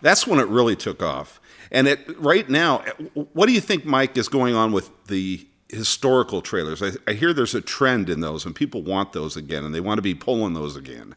That's 0.00 0.26
when 0.26 0.38
it 0.38 0.48
really 0.48 0.76
took 0.76 1.02
off. 1.02 1.40
And 1.70 1.88
it 1.88 2.00
right 2.18 2.48
now, 2.48 2.84
what 3.14 3.46
do 3.46 3.52
you 3.52 3.60
think, 3.60 3.84
Mike, 3.84 4.16
is 4.16 4.28
going 4.28 4.54
on 4.54 4.72
with 4.72 4.90
the 5.06 5.46
historical 5.68 6.42
trailers? 6.42 6.82
I, 6.82 6.92
I 7.08 7.14
hear 7.14 7.32
there's 7.32 7.54
a 7.54 7.62
trend 7.62 8.10
in 8.10 8.20
those, 8.20 8.44
and 8.44 8.54
people 8.54 8.82
want 8.82 9.12
those 9.12 9.36
again, 9.36 9.64
and 9.64 9.74
they 9.74 9.80
want 9.80 9.98
to 9.98 10.02
be 10.02 10.14
pulling 10.14 10.52
those 10.52 10.76
again. 10.76 11.14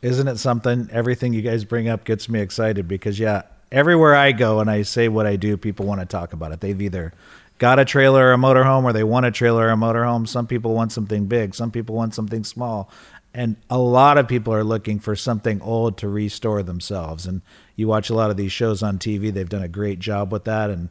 Isn't 0.00 0.28
it 0.28 0.38
something? 0.38 0.88
Everything 0.92 1.32
you 1.32 1.42
guys 1.42 1.64
bring 1.64 1.88
up 1.88 2.04
gets 2.04 2.28
me 2.28 2.40
excited 2.40 2.86
because, 2.86 3.18
yeah, 3.18 3.42
everywhere 3.72 4.14
I 4.14 4.30
go 4.30 4.60
and 4.60 4.70
I 4.70 4.82
say 4.82 5.08
what 5.08 5.26
I 5.26 5.34
do, 5.34 5.56
people 5.56 5.86
want 5.86 6.00
to 6.00 6.06
talk 6.06 6.32
about 6.32 6.52
it. 6.52 6.60
They've 6.60 6.80
either 6.80 7.12
got 7.58 7.80
a 7.80 7.84
trailer 7.84 8.26
or 8.26 8.34
a 8.34 8.36
motorhome 8.36 8.84
or 8.84 8.92
they 8.92 9.02
want 9.02 9.26
a 9.26 9.32
trailer 9.32 9.66
or 9.66 9.70
a 9.70 9.76
motorhome. 9.76 10.28
Some 10.28 10.46
people 10.46 10.74
want 10.74 10.92
something 10.92 11.26
big, 11.26 11.54
some 11.54 11.72
people 11.72 11.96
want 11.96 12.14
something 12.14 12.44
small. 12.44 12.90
And 13.38 13.54
a 13.70 13.78
lot 13.78 14.18
of 14.18 14.26
people 14.26 14.52
are 14.52 14.64
looking 14.64 14.98
for 14.98 15.14
something 15.14 15.62
old 15.62 15.98
to 15.98 16.08
restore 16.08 16.64
themselves. 16.64 17.24
And 17.24 17.40
you 17.76 17.86
watch 17.86 18.10
a 18.10 18.14
lot 18.14 18.30
of 18.30 18.36
these 18.36 18.50
shows 18.50 18.82
on 18.82 18.98
TV, 18.98 19.32
they've 19.32 19.48
done 19.48 19.62
a 19.62 19.68
great 19.68 20.00
job 20.00 20.32
with 20.32 20.42
that. 20.46 20.70
And, 20.70 20.88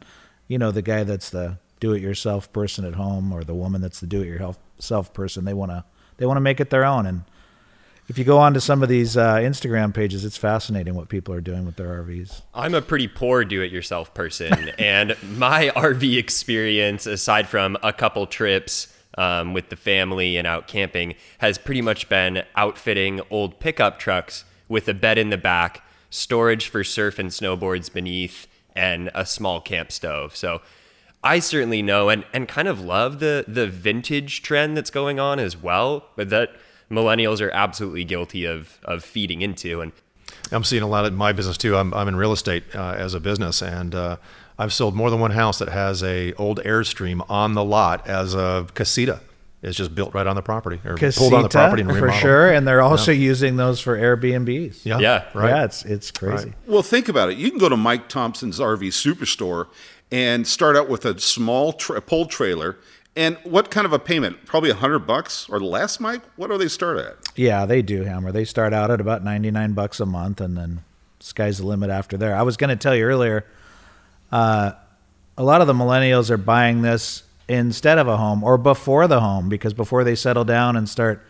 you 0.48 0.58
know, 0.58 0.72
the 0.72 0.82
guy 0.82 1.04
that's 1.04 1.30
the 1.30 1.58
do 1.82 1.92
it 1.92 2.02
yourself 2.02 2.54
person 2.54 2.86
at 2.86 2.94
home 2.94 3.34
or 3.34 3.44
the 3.44 3.54
woman 3.54 3.82
that's 3.82 4.00
the 4.00 4.08
do 4.08 4.22
it 4.22 4.28
yourself 4.28 5.14
person, 5.14 5.44
they 5.44 5.54
want 5.54 5.72
to 5.72 5.84
they 6.16 6.26
want 6.26 6.38
to 6.38 6.42
make 6.42 6.62
it 6.62 6.70
their 6.70 6.86
own. 6.86 7.06
And 7.06 7.24
if 8.08 8.18
you 8.18 8.24
go 8.24 8.38
on 8.38 8.54
to 8.54 8.62
some 8.62 8.82
of 8.82 8.88
these 8.88 9.18
uh, 9.18 9.36
Instagram 9.36 9.94
pages, 9.94 10.24
it's 10.24 10.38
fascinating 10.38 10.96
what 10.96 11.10
people 11.10 11.34
are 11.34 11.42
doing 11.42 11.66
with 11.66 11.76
their 11.76 12.02
RVs. 12.02 12.44
I'm 12.54 12.74
a 12.76 12.82
pretty 12.82 13.10
poor 13.10 13.44
do 13.44 13.62
it 13.62 13.74
yourself 13.74 14.14
person, 14.14 14.70
and 14.80 15.18
my 15.38 15.68
RV 15.76 16.18
experience, 16.18 17.08
aside 17.08 17.50
from 17.50 17.78
a 17.84 17.92
couple 17.92 18.26
trips 18.26 18.88
um, 19.18 19.54
with 19.54 19.70
the 19.70 19.76
family 19.76 20.38
and 20.38 20.48
out 20.48 20.68
camping, 20.68 21.16
has 21.40 21.58
pretty 21.58 21.82
much 21.82 22.08
been 22.10 22.44
outfitting 22.56 23.22
old 23.30 23.60
pickup 23.60 24.00
trucks 24.00 24.46
with 24.70 24.88
a 24.88 24.94
bed 24.94 25.18
in 25.18 25.30
the 25.30 25.38
back, 25.38 25.84
storage 26.10 26.68
for 26.68 26.84
surf 26.84 27.20
and 27.20 27.30
snowboards 27.30 27.92
beneath, 27.92 28.48
and 28.76 29.10
a 29.16 29.26
small 29.26 29.60
camp 29.60 29.92
stove. 29.92 30.36
So 30.36 30.62
I 31.24 31.40
certainly 31.40 31.82
know 31.82 32.10
and, 32.10 32.26
and 32.34 32.48
kind 32.48 32.68
of 32.68 32.80
love 32.80 33.20
the 33.20 33.44
the 33.48 33.68
vintage 33.68 34.44
trend 34.44 34.78
that's 34.78 34.92
going 34.92 35.20
on 35.20 35.40
as 35.40 35.58
well, 35.58 36.06
but 36.16 36.30
that 36.30 36.52
millennials 36.90 37.42
are 37.42 37.52
absolutely 37.52 38.04
guilty 38.04 38.46
of 38.46 38.80
of 38.84 39.04
feeding 39.04 39.42
into. 39.42 39.82
And 39.82 39.92
I'm 40.52 40.64
seeing 40.64 40.84
a 40.84 40.88
lot 40.88 41.06
in 41.06 41.16
my 41.16 41.34
business 41.34 41.58
too. 41.58 41.76
I'm, 41.76 41.94
I'm 41.94 42.08
in 42.08 42.16
real 42.16 42.32
estate 42.32 42.64
uh, 42.76 42.96
as 42.98 43.14
a 43.14 43.20
business, 43.20 43.62
and 43.62 43.96
uh, 43.96 44.18
I've 44.60 44.74
sold 44.74 44.96
more 44.96 45.10
than 45.12 45.20
one 45.20 45.32
house 45.32 45.60
that 45.60 45.70
has 45.70 46.02
a 46.04 46.34
old 46.34 46.60
Airstream 46.64 47.26
on 47.30 47.54
the 47.54 47.64
lot 47.64 48.08
as 48.08 48.34
a 48.34 48.66
casita. 48.74 49.22
It's 49.64 49.76
just 49.76 49.94
built 49.96 50.14
right 50.14 50.26
on 50.28 50.36
the 50.36 50.42
property 50.44 50.80
or 50.86 50.96
pulled 50.98 51.34
on 51.34 51.44
the 51.44 51.50
property 51.50 51.82
and 51.82 51.92
remodeled. 51.92 52.14
for 52.16 52.20
sure, 52.22 52.52
and 52.52 52.68
they're 52.68 52.82
also 52.82 53.12
using 53.12 53.56
those 53.58 53.80
for 53.80 53.98
Airbnbs. 53.98 54.86
Yeah, 54.86 55.00
Yeah. 55.00 55.24
right. 55.34 55.50
yeah, 55.50 55.64
it's 55.66 55.84
it's 55.84 56.12
crazy. 56.12 56.46
Right. 56.50 56.54
Well, 56.68 56.84
think 56.84 57.10
about 57.10 57.30
it. 57.32 57.38
You 57.38 57.50
can 57.50 57.60
go 57.60 57.68
to 57.70 57.76
Mike 57.78 58.08
Thompson's 58.08 58.60
RV 58.60 58.90
Superstore 58.90 59.68
and 60.12 60.48
start 60.48 60.76
out 60.78 60.88
with 60.90 61.06
a 61.06 61.20
small 61.20 61.74
tra- 61.74 62.02
pull 62.02 62.26
trailer. 62.28 62.78
And 63.16 63.36
what 63.44 63.72
kind 63.72 63.86
of 63.86 63.94
a 63.94 64.00
payment? 64.00 64.46
Probably 64.46 64.70
a 64.70 64.76
hundred 64.76 65.00
bucks 65.00 65.48
or 65.50 65.60
less, 65.60 66.00
Mike. 66.00 66.22
What 66.36 66.52
do 66.52 66.58
they 66.60 66.68
start 66.68 67.00
at? 67.00 67.16
Yeah, 67.36 67.66
they 67.66 67.82
do, 67.82 68.04
Hammer. 68.04 68.32
They 68.32 68.46
start 68.46 68.74
out 68.74 68.92
at 68.92 69.02
about 69.02 69.24
ninety 69.24 69.50
nine 69.50 69.74
bucks 69.74 70.00
a 70.00 70.06
month, 70.06 70.40
and 70.40 70.56
then 70.56 70.84
sky's 71.20 71.58
the 71.58 71.66
limit 71.66 71.90
after 71.90 72.16
there. 72.16 72.36
I 72.36 72.44
was 72.44 72.58
going 72.58 72.70
to 72.70 72.76
tell 72.76 72.96
you 72.96 73.06
earlier, 73.06 73.44
uh, 74.32 74.72
a 75.38 75.44
lot 75.44 75.62
of 75.62 75.68
the 75.68 75.74
millennials 75.74 76.30
are 76.30 76.38
buying 76.38 76.82
this 76.82 77.24
instead 77.48 77.98
of 77.98 78.08
a 78.08 78.18
home 78.18 78.44
or 78.44 78.58
before 78.58 79.08
the 79.08 79.22
home 79.22 79.50
because 79.50 79.74
before 79.74 80.04
they 80.04 80.16
settle 80.16 80.44
down 80.44 80.76
and 80.76 80.90
start 80.90 81.24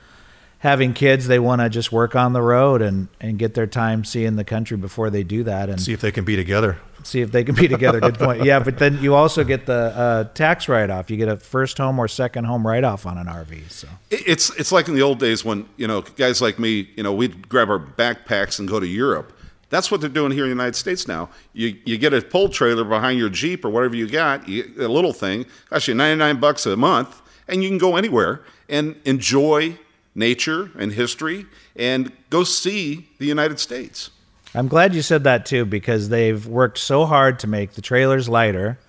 having 0.59 0.93
kids, 0.93 1.27
they 1.27 1.37
want 1.37 1.61
to 1.61 1.69
just 1.69 1.91
work 1.91 2.15
on 2.15 2.33
the 2.33 2.41
road 2.41 2.81
and, 2.81 3.07
and 3.21 3.37
get 3.37 3.53
their 3.53 3.67
time 3.67 4.03
seeing 4.03 4.35
the 4.35 4.43
country 4.43 4.75
before 4.77 5.09
they 5.11 5.23
do 5.23 5.43
that 5.43 5.69
and 5.69 5.79
See 5.79 5.93
if 5.93 6.01
they 6.01 6.11
can 6.11 6.25
be 6.25 6.35
together. 6.35 6.79
see 7.03 7.21
if 7.21 7.31
they 7.31 7.43
can 7.43 7.53
be 7.53 7.67
together. 7.67 7.99
Good 7.99 8.17
point. 8.17 8.43
Yeah, 8.43 8.57
but 8.59 8.79
then 8.79 8.97
you 8.99 9.13
also 9.13 9.43
get 9.43 9.67
the 9.67 9.73
uh, 9.73 10.23
tax 10.33 10.67
write 10.67 10.89
off. 10.89 11.11
You 11.11 11.17
get 11.17 11.27
a 11.27 11.37
first 11.37 11.77
home 11.77 11.99
or 11.99 12.07
second 12.07 12.45
home 12.45 12.65
write 12.65 12.83
off 12.83 13.05
on 13.05 13.19
an 13.19 13.27
RV. 13.27 13.69
So 13.69 13.87
It's 14.09 14.49
it's 14.57 14.71
like 14.71 14.87
in 14.87 14.95
the 14.95 15.03
old 15.03 15.19
days 15.19 15.45
when 15.45 15.69
you 15.77 15.87
know 15.87 16.01
guys 16.01 16.41
like 16.41 16.57
me, 16.57 16.89
you 16.95 17.03
know, 17.03 17.13
we'd 17.13 17.47
grab 17.47 17.69
our 17.69 17.79
backpacks 17.79 18.57
and 18.57 18.67
go 18.67 18.79
to 18.79 18.87
Europe. 18.87 19.33
That's 19.69 19.91
what 19.91 20.00
they're 20.00 20.09
doing 20.09 20.31
here 20.31 20.45
in 20.45 20.50
the 20.50 20.55
United 20.55 20.75
States 20.75 21.07
now. 21.07 21.29
You 21.53 21.77
you 21.86 21.97
get 21.97 22.13
a 22.13 22.21
pull 22.21 22.50
trailer 22.50 22.83
behind 22.83 23.19
your 23.19 23.29
Jeep 23.29 23.65
or 23.65 23.69
whatever 23.69 23.95
you 23.95 24.07
got, 24.07 24.47
you, 24.47 24.71
a 24.77 24.88
little 24.88 25.13
thing, 25.13 25.45
you 25.81 25.93
99 25.93 26.39
bucks 26.39 26.65
a 26.65 26.77
month, 26.77 27.21
and 27.47 27.62
you 27.63 27.69
can 27.69 27.77
go 27.77 27.95
anywhere 27.95 28.43
and 28.69 28.95
enjoy 29.05 29.77
nature 30.15 30.71
and 30.77 30.93
history 30.93 31.45
and 31.75 32.12
go 32.29 32.43
see 32.43 33.07
the 33.19 33.25
United 33.25 33.59
States. 33.59 34.09
I'm 34.55 34.67
glad 34.67 34.95
you 34.95 35.01
said 35.01 35.24
that 35.25 35.45
too 35.45 35.65
because 35.65 36.09
they've 36.09 36.45
worked 36.45 36.77
so 36.79 37.05
hard 37.05 37.39
to 37.39 37.47
make 37.47 37.74
the 37.74 37.81
trailers 37.81 38.27
lighter. 38.27 38.79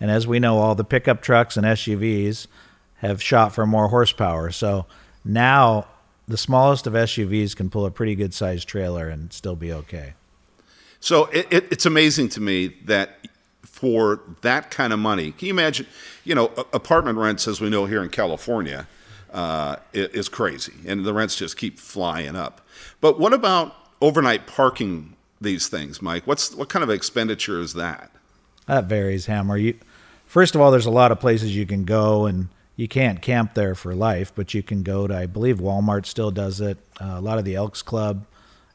And 0.00 0.10
as 0.10 0.26
we 0.26 0.38
know, 0.38 0.58
all 0.58 0.74
the 0.74 0.84
pickup 0.84 1.22
trucks 1.22 1.56
and 1.56 1.66
SUVs 1.66 2.46
have 2.96 3.22
shot 3.22 3.54
for 3.54 3.66
more 3.66 3.88
horsepower. 3.88 4.50
So 4.52 4.86
now 5.24 5.86
the 6.28 6.36
smallest 6.36 6.86
of 6.86 6.92
SUVs 6.92 7.56
can 7.56 7.70
pull 7.70 7.86
a 7.86 7.90
pretty 7.90 8.14
good 8.14 8.34
sized 8.34 8.68
trailer 8.68 9.08
and 9.08 9.32
still 9.32 9.56
be 9.56 9.72
okay. 9.72 10.14
So 11.00 11.26
it, 11.26 11.46
it, 11.50 11.72
it's 11.72 11.86
amazing 11.86 12.28
to 12.30 12.40
me 12.40 12.68
that 12.84 13.18
for 13.62 14.20
that 14.40 14.70
kind 14.70 14.92
of 14.92 14.98
money, 14.98 15.32
can 15.32 15.48
you 15.48 15.52
imagine? 15.52 15.86
You 16.24 16.34
know, 16.34 16.46
apartment 16.72 17.18
rents, 17.18 17.46
as 17.46 17.60
we 17.60 17.68
know 17.68 17.84
here 17.86 18.02
in 18.02 18.08
California, 18.08 18.88
uh, 19.32 19.76
is 19.92 20.28
crazy, 20.28 20.72
and 20.86 21.04
the 21.04 21.12
rents 21.12 21.36
just 21.36 21.56
keep 21.56 21.78
flying 21.78 22.34
up. 22.34 22.62
But 23.00 23.20
what 23.20 23.32
about 23.32 23.74
overnight 24.00 24.46
parking 24.46 25.14
these 25.40 25.68
things, 25.68 26.00
Mike? 26.00 26.26
What's 26.26 26.54
what 26.54 26.68
kind 26.68 26.82
of 26.82 26.90
expenditure 26.90 27.60
is 27.60 27.74
that? 27.74 28.10
That 28.66 28.84
varies, 28.84 29.26
Hammer. 29.26 29.56
You, 29.56 29.74
first 30.26 30.54
of 30.54 30.60
all, 30.60 30.70
there's 30.70 30.86
a 30.86 30.90
lot 30.90 31.12
of 31.12 31.20
places 31.20 31.54
you 31.54 31.66
can 31.66 31.84
go, 31.84 32.24
and 32.24 32.48
you 32.76 32.88
can't 32.88 33.20
camp 33.20 33.54
there 33.54 33.74
for 33.74 33.94
life, 33.94 34.32
but 34.34 34.54
you 34.54 34.62
can 34.62 34.82
go 34.82 35.06
to. 35.06 35.16
I 35.16 35.26
believe 35.26 35.58
Walmart 35.58 36.06
still 36.06 36.30
does 36.30 36.60
it. 36.60 36.78
Uh, 37.00 37.14
a 37.16 37.20
lot 37.20 37.38
of 37.38 37.44
the 37.44 37.56
Elks 37.56 37.82
Club, 37.82 38.24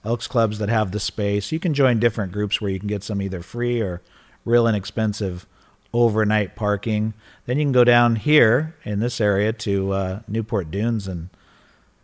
Elks 0.04 0.28
clubs 0.28 0.58
that 0.60 0.70
have 0.70 0.92
the 0.92 1.00
space. 1.00 1.52
You 1.52 1.60
can 1.60 1.74
join 1.74 2.00
different 2.00 2.32
groups 2.32 2.60
where 2.60 2.72
you 2.72 2.80
can 2.80 2.88
get 2.88 3.04
some 3.04 3.22
either 3.22 3.42
free 3.42 3.82
or 3.82 4.02
real 4.46 4.68
inexpensive 4.68 5.46
overnight 5.94 6.56
parking. 6.56 7.14
Then 7.46 7.58
you 7.58 7.66
can 7.66 7.72
go 7.72 7.84
down 7.84 8.16
here 8.16 8.76
in 8.84 9.00
this 9.00 9.22
area 9.22 9.54
to 9.54 9.92
uh, 9.92 10.20
Newport 10.28 10.72
Dunes 10.72 11.08
and 11.08 11.30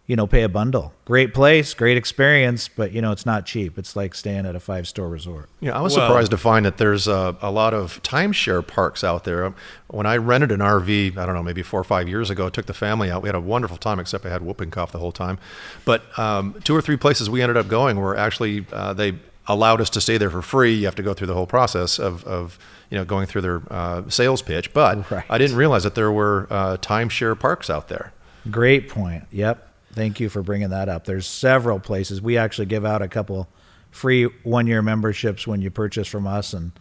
you 0.07 0.15
know 0.15 0.25
pay 0.25 0.43
a 0.43 0.49
bundle. 0.49 0.93
Great 1.05 1.33
place, 1.33 1.73
great 1.73 1.97
experience, 1.97 2.69
but 2.69 2.93
you 2.93 3.01
know 3.01 3.11
it's 3.11 3.25
not 3.25 3.45
cheap. 3.45 3.77
It's 3.77 3.95
like 3.95 4.15
staying 4.15 4.45
at 4.45 4.55
a 4.55 4.59
five 4.59 4.87
star 4.87 5.07
resort. 5.07 5.49
Yeah, 5.59 5.77
I 5.77 5.81
was 5.81 5.95
well, 5.95 6.07
surprised 6.07 6.31
to 6.31 6.37
find 6.37 6.65
that 6.65 6.77
there's 6.77 7.07
a, 7.07 7.35
a 7.41 7.51
lot 7.51 7.73
of 7.73 8.01
timeshare 8.03 8.65
parks 8.65 9.03
out 9.03 9.25
there. 9.25 9.53
When 9.87 10.05
I 10.05 10.17
rented 10.17 10.51
an 10.51 10.61
RV, 10.61 11.17
I 11.17 11.25
don't 11.25 11.35
know, 11.35 11.43
maybe 11.43 11.61
four 11.61 11.79
or 11.79 11.83
five 11.83 12.07
years 12.07 12.29
ago, 12.29 12.47
I 12.47 12.49
took 12.49 12.65
the 12.65 12.73
family 12.73 13.11
out. 13.11 13.21
We 13.21 13.27
had 13.27 13.35
a 13.35 13.41
wonderful 13.41 13.77
time, 13.77 13.99
except 13.99 14.25
I 14.25 14.29
had 14.29 14.41
whooping 14.41 14.71
cough 14.71 14.93
the 14.93 14.99
whole 14.99 15.11
time. 15.11 15.39
But 15.83 16.17
um, 16.17 16.55
two 16.63 16.75
or 16.75 16.81
three 16.81 16.97
places 16.97 17.29
we 17.29 17.41
ended 17.41 17.57
up 17.57 17.67
going 17.67 17.99
were 17.99 18.15
actually 18.15 18.65
uh, 18.71 18.93
they 18.93 19.19
allowed 19.49 19.81
us 19.81 19.89
to 19.89 20.01
stay 20.01 20.17
there 20.17 20.29
for 20.29 20.41
free. 20.41 20.73
You 20.73 20.85
have 20.85 20.95
to 20.95 21.03
go 21.03 21.13
through 21.13 21.27
the 21.27 21.33
whole 21.33 21.47
process 21.47 21.99
of, 21.99 22.23
of 22.23 22.57
you 22.89 22.97
know 22.97 23.03
going 23.03 23.27
through 23.27 23.41
their 23.41 23.61
uh, 23.69 24.09
sales 24.09 24.41
pitch. 24.41 24.73
But 24.73 25.11
right. 25.11 25.25
I 25.29 25.37
didn't 25.37 25.57
realize 25.57 25.83
that 25.83 25.95
there 25.95 26.13
were 26.13 26.47
uh, 26.49 26.77
timeshare 26.77 27.37
parks 27.37 27.69
out 27.69 27.89
there. 27.89 28.13
Great 28.49 28.87
point. 28.87 29.25
Yep. 29.31 29.66
Thank 29.97 30.19
you 30.19 30.29
for 30.29 30.43
bringing 30.43 30.69
that 30.69 30.89
up. 30.89 31.05
There's 31.05 31.25
several 31.25 31.79
places. 31.79 32.21
We 32.21 32.37
actually 32.37 32.67
give 32.67 32.85
out 32.85 33.01
a 33.01 33.07
couple 33.07 33.47
free 33.89 34.25
one 34.43 34.67
year 34.67 34.83
memberships 34.83 35.47
when 35.47 35.59
you 35.59 35.71
purchase 35.71 36.07
from 36.07 36.27
us 36.27 36.53
and 36.53 36.71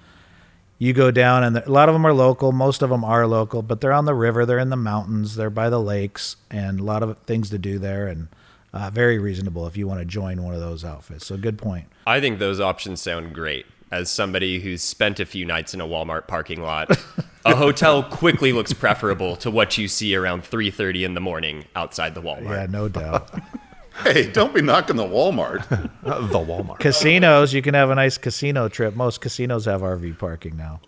you 0.78 0.92
go 0.92 1.10
down 1.10 1.42
and 1.42 1.56
a 1.56 1.72
lot 1.72 1.88
of 1.88 1.94
them 1.94 2.04
are 2.04 2.12
local 2.12 2.52
most 2.52 2.82
of 2.82 2.90
them 2.90 3.04
are 3.04 3.26
local 3.26 3.62
but 3.62 3.80
they're 3.80 3.92
on 3.92 4.04
the 4.04 4.12
river 4.14 4.44
they're 4.44 4.58
in 4.58 4.68
the 4.68 4.76
mountains 4.76 5.34
they're 5.36 5.48
by 5.48 5.70
the 5.70 5.80
lakes 5.80 6.36
and 6.50 6.80
a 6.80 6.82
lot 6.82 7.02
of 7.02 7.16
things 7.20 7.48
to 7.48 7.56
do 7.56 7.78
there 7.78 8.06
and 8.06 8.28
uh, 8.74 8.90
very 8.90 9.18
reasonable 9.18 9.66
if 9.66 9.78
you 9.78 9.88
want 9.88 9.98
to 9.98 10.04
join 10.04 10.42
one 10.42 10.52
of 10.52 10.60
those 10.60 10.84
outfits 10.84 11.24
so 11.24 11.38
good 11.38 11.56
point 11.56 11.86
i 12.06 12.20
think 12.20 12.38
those 12.38 12.60
options 12.60 13.00
sound 13.00 13.32
great 13.32 13.64
as 13.90 14.10
somebody 14.10 14.60
who's 14.60 14.82
spent 14.82 15.20
a 15.20 15.26
few 15.26 15.44
nights 15.44 15.74
in 15.74 15.80
a 15.80 15.86
Walmart 15.86 16.26
parking 16.26 16.62
lot, 16.62 16.96
a 17.44 17.54
hotel 17.54 18.02
quickly 18.02 18.52
looks 18.52 18.72
preferable 18.72 19.36
to 19.36 19.50
what 19.50 19.78
you 19.78 19.88
see 19.88 20.14
around 20.14 20.42
3:30 20.42 21.04
in 21.04 21.14
the 21.14 21.20
morning 21.20 21.64
outside 21.74 22.14
the 22.14 22.22
Walmart. 22.22 22.50
Yeah, 22.50 22.66
no 22.68 22.88
doubt. 22.88 23.30
hey, 24.02 24.30
don't 24.30 24.54
be 24.54 24.62
knocking 24.62 24.96
the 24.96 25.04
Walmart. 25.04 25.68
the 26.02 26.38
Walmart. 26.38 26.80
Casinos, 26.80 27.52
you 27.52 27.62
can 27.62 27.74
have 27.74 27.90
a 27.90 27.94
nice 27.94 28.18
casino 28.18 28.68
trip. 28.68 28.94
Most 28.94 29.20
casinos 29.20 29.64
have 29.66 29.82
RV 29.82 30.18
parking 30.18 30.56
now. 30.56 30.80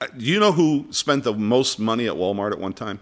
Uh, 0.00 0.06
do 0.16 0.24
you 0.24 0.40
know 0.40 0.52
who 0.52 0.86
spent 0.90 1.24
the 1.24 1.34
most 1.34 1.78
money 1.78 2.06
at 2.06 2.14
Walmart 2.14 2.52
at 2.52 2.58
one 2.58 2.72
time? 2.72 3.00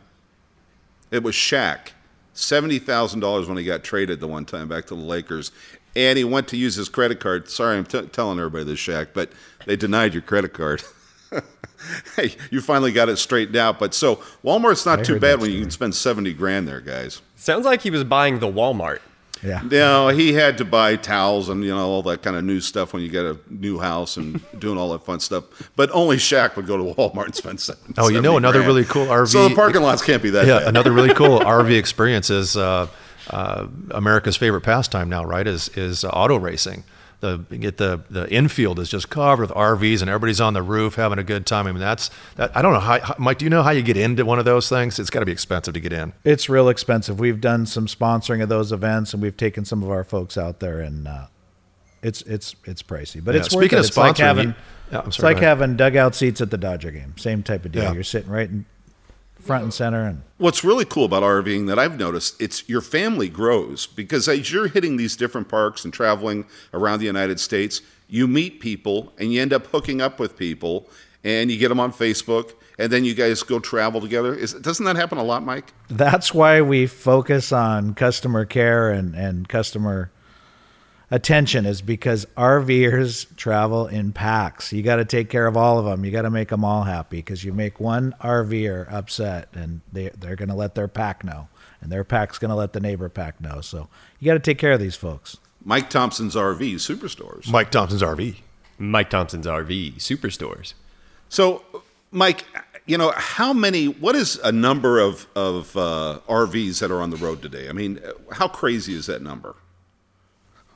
It 1.11 1.23
was 1.23 1.35
Shaq. 1.35 1.91
$70,000 2.35 3.49
when 3.49 3.57
he 3.57 3.65
got 3.65 3.83
traded 3.83 4.21
the 4.21 4.29
one 4.29 4.45
time 4.45 4.69
back 4.69 4.85
to 4.87 4.95
the 4.95 5.01
Lakers 5.01 5.53
and 5.97 6.19
he 6.19 6.25
went 6.25 6.47
to 6.49 6.57
use 6.57 6.77
his 6.77 6.89
credit 6.89 7.19
card. 7.19 7.49
Sorry, 7.49 7.77
I'm 7.77 7.87
t- 7.87 8.03
telling 8.09 8.39
everybody 8.39 8.65
this, 8.65 8.79
Shaq, 8.79 9.09
but 9.15 9.33
they 9.65 9.75
denied 9.75 10.13
your 10.13 10.23
credit 10.23 10.53
card. 10.53 10.83
hey, 12.17 12.37
you 12.51 12.61
finally 12.61 12.93
got 12.93 13.09
it 13.09 13.17
straightened 13.17 13.57
out. 13.57 13.79
But 13.79 13.95
so 13.95 14.17
Walmart's 14.45 14.85
not 14.85 15.01
I 15.01 15.03
too 15.03 15.19
bad 15.19 15.41
when 15.41 15.51
you 15.51 15.61
can 15.61 15.71
spend 15.71 15.95
seventy 15.95 16.35
grand 16.35 16.69
there, 16.69 16.81
guys. 16.81 17.23
Sounds 17.35 17.65
like 17.65 17.81
he 17.81 17.91
was 17.91 18.05
buying 18.05 18.39
the 18.39 18.47
Walmart. 18.47 19.01
Yeah. 19.43 19.61
No, 19.71 20.09
he 20.09 20.33
had 20.33 20.59
to 20.59 20.65
buy 20.65 20.97
towels 20.97 21.49
and 21.49 21.63
you 21.63 21.75
know 21.75 21.87
all 21.87 22.03
that 22.05 22.23
kind 22.23 22.37
of 22.37 22.45
new 22.45 22.61
stuff 22.61 22.93
when 22.93 23.03
you 23.03 23.09
get 23.09 23.25
a 23.25 23.39
new 23.51 23.79
house 23.79 24.17
and 24.17 24.41
doing 24.59 24.79
all 24.79 24.93
that 24.93 25.05
fun 25.05 25.21
stuff. 25.21 25.71
But 25.77 25.91
only 25.93 26.17
Shaq 26.17 26.57
would 26.57 26.67
go 26.67 26.77
to 26.77 26.95
Walmart 26.95 27.27
and 27.27 27.35
spend. 27.35 27.61
70, 27.61 27.95
oh, 27.99 28.09
you 28.09 28.21
know 28.21 28.37
another 28.37 28.59
grand. 28.59 28.69
really 28.69 28.85
cool 28.85 29.07
RV. 29.07 29.29
So 29.29 29.49
the 29.49 29.55
parking 29.55 29.83
lots 29.83 30.03
can't 30.03 30.23
be 30.23 30.31
that. 30.31 30.47
Yeah, 30.47 30.59
bad. 30.59 30.69
another 30.69 30.93
really 30.93 31.15
cool 31.15 31.41
RV 31.41 31.77
experience 31.79 32.29
is. 32.29 32.57
Uh, 32.57 32.87
uh, 33.31 33.67
America's 33.91 34.37
favorite 34.37 34.63
pastime 34.63 35.09
now, 35.09 35.25
right? 35.25 35.47
Is 35.47 35.69
is 35.71 36.05
uh, 36.05 36.09
auto 36.09 36.37
racing. 36.37 36.85
The 37.21 37.39
get 37.39 37.79
the 37.79 38.03
the 38.11 38.31
infield 38.31 38.79
is 38.79 38.91
just 38.91 39.09
covered 39.09 39.49
with 39.49 39.51
RVs 39.51 40.03
and 40.03 40.11
everybody's 40.11 40.41
on 40.41 40.53
the 40.53 40.63
roof 40.63 40.97
having 40.97 41.19
a 41.19 41.25
good 41.25 41.47
time. 41.47 41.67
I 41.67 41.73
mean, 41.73 41.81
that's 41.81 42.11
that. 42.37 42.55
I 42.55 42.61
don't 42.61 42.75
know 42.75 42.81
how, 42.81 43.15
Mike. 43.19 43.39
Do 43.39 43.47
you 43.47 43.51
know 43.51 43.63
how 43.63 43.71
you 43.71 43.83
get 43.83 43.97
into 43.97 44.25
one 44.27 44.39
of 44.39 44.45
those 44.45 44.69
things? 44.69 44.99
It's 44.99 45.09
got 45.09 45.21
to 45.21 45.27
be 45.27 45.33
expensive 45.33 45.73
to 45.75 45.81
get 45.81 45.95
in. 45.95 46.13
It's 46.25 46.49
real 46.49 46.69
expensive. 46.69 47.19
We've 47.19 47.41
done 47.41 47.65
some 47.65 47.87
sponsoring 47.87 48.43
of 48.43 48.51
those 48.51 48.71
events, 48.71 49.15
and 49.15 49.23
we've 49.23 49.37
taken 49.37 49.65
some 49.65 49.83
of 49.83 49.91
our 49.91 50.05
folks 50.05 50.37
out 50.37 50.61
there, 50.61 50.81
and 50.81 51.09
uh, 51.09 51.27
it's 52.03 52.21
it's 52.23 52.55
it's 52.65 52.83
pricey, 52.83 53.25
but 53.25 53.35
yeah, 53.35 53.41
it's 53.41 53.51
speaking 53.51 53.79
worth 53.79 53.87
it. 53.87 53.97
of 53.97 53.97
sponsoring. 53.97 54.11
It's 54.11 54.19
like 54.19 54.19
having, 54.19 54.49
you, 54.49 54.55
yeah, 54.93 54.99
sorry, 54.99 55.09
it's 55.09 55.19
like 55.21 55.39
having 55.39 55.77
dugout 55.77 56.15
seats 56.15 56.41
at 56.43 56.51
the 56.51 56.59
Dodger 56.59 56.91
game. 56.91 57.17
Same 57.17 57.43
type 57.43 57.65
of 57.65 57.73
deal. 57.73 57.85
Yeah. 57.85 57.93
You're 57.95 58.05
sitting 58.05 58.31
right 58.31 58.49
in 58.49 58.67
front 59.41 59.65
and 59.65 59.73
center. 59.73 60.03
And 60.05 60.23
what's 60.39 60.65
really 60.65 60.85
cool 60.85 61.05
about 61.05 61.23
RVing 61.23 61.67
that 61.69 61.79
I've 61.79 61.99
noticed, 61.99 62.41
it's 62.41 62.69
your 62.69 62.81
family 62.81 63.29
grows 63.29 63.87
because 63.87 64.29
as 64.29 64.53
you're 64.53 64.69
hitting 64.69 64.97
these 64.97 65.17
different 65.17 65.49
parks 65.49 65.85
and 65.85 65.93
traveling 65.93 66.47
around 66.75 66.99
the 66.99 67.07
United 67.07 67.41
States, 67.41 67.81
you 68.09 68.27
meet 68.27 68.61
people 68.61 69.13
and 69.19 69.33
you 69.33 69.41
end 69.41 69.53
up 69.53 69.67
hooking 69.67 70.01
up 70.01 70.19
with 70.19 70.37
people 70.37 70.89
and 71.25 71.51
you 71.51 71.59
get 71.59 71.69
them 71.69 71.81
on 71.81 71.93
Facebook 71.93 72.53
and 72.79 72.93
then 72.93 73.05
you 73.05 73.15
guys 73.15 73.43
go 73.43 73.59
travel 73.59 74.01
together. 74.01 74.35
Is, 74.35 74.53
doesn't 74.53 74.85
that 74.85 74.97
happen 74.97 75.19
a 75.19 75.25
lot, 75.25 75.45
Mike? 75.45 75.73
That's 75.89 76.35
why 76.35 76.61
we 76.61 76.87
focus 76.87 77.53
on 77.53 77.95
customer 77.95 78.45
care 78.45 78.91
and, 78.91 79.15
and 79.15 79.49
customer 79.49 80.11
attention 81.11 81.67
is 81.67 81.83
because 81.83 82.27
RVers 82.37 83.35
travel 83.37 83.87
in 83.87 84.13
packs. 84.13 84.73
You 84.73 84.83
got 84.83 84.97
to 84.97 85.05
take 85.05 85.31
care 85.31 85.47
of 85.47 85.57
all 85.57 85.79
of 85.79 85.85
them. 85.85 86.05
You 86.05 86.11
got 86.11 86.23
to 86.23 86.31
make 86.31 86.49
them 86.49 86.65
all 86.65 86.83
happy 86.83 87.19
because 87.19 87.45
you 87.45 87.53
make 87.53 87.81
one 87.81 88.15
RVer 88.21 88.93
upset 88.93 89.49
and 89.55 89.81
they 89.93 90.11
they're 90.11 90.37
going 90.37 90.49
to 90.49 90.55
let 90.55 90.75
their 90.75 90.89
pack 90.89 91.25
know 91.25 91.49
and 91.81 91.91
their 91.91 92.05
pack's 92.05 92.39
going 92.39 92.51
to 92.51 92.55
let 92.57 92.73
the 92.73 92.81
neighbor 92.81 93.09
pack 93.09 93.41
know. 93.41 93.61
So 93.61 93.89
you 94.19 94.27
got 94.27 94.35
to 94.35 94.41
take 94.41 94.59
care 94.59 94.73
of 94.73 94.81
these 94.81 94.97
folks. 94.97 95.37
Mike 95.65 95.91
Thompson's 95.91 96.35
RV 96.35 96.75
Superstores. 96.75 97.49
Mike 97.51 97.71
Thompson's 97.71 98.03
RV. 98.03 98.37
Mike 98.79 99.11
Thompson's 99.11 99.47
RV 99.47 99.97
Superstores. 99.97 100.75
So, 101.29 101.65
Mike, 102.13 102.45
you 102.87 102.97
know 102.97 103.13
how 103.17 103.53
many? 103.53 103.87
What 103.87 104.15
is 104.15 104.39
a 104.45 104.53
number 104.53 105.01
of 105.01 105.27
of 105.35 105.77
uh, 105.77 106.21
RVs 106.29 106.81
that 106.81 106.91
are 106.91 107.01
on 107.01 107.11
the 107.11 107.17
road 107.17 107.43
today? 107.43 107.69
I 107.69 107.73
mean, 107.73 108.01
how 108.33 108.49
crazy 108.49 108.95
is 108.95 109.07
that 109.07 109.23
number? 109.23 109.57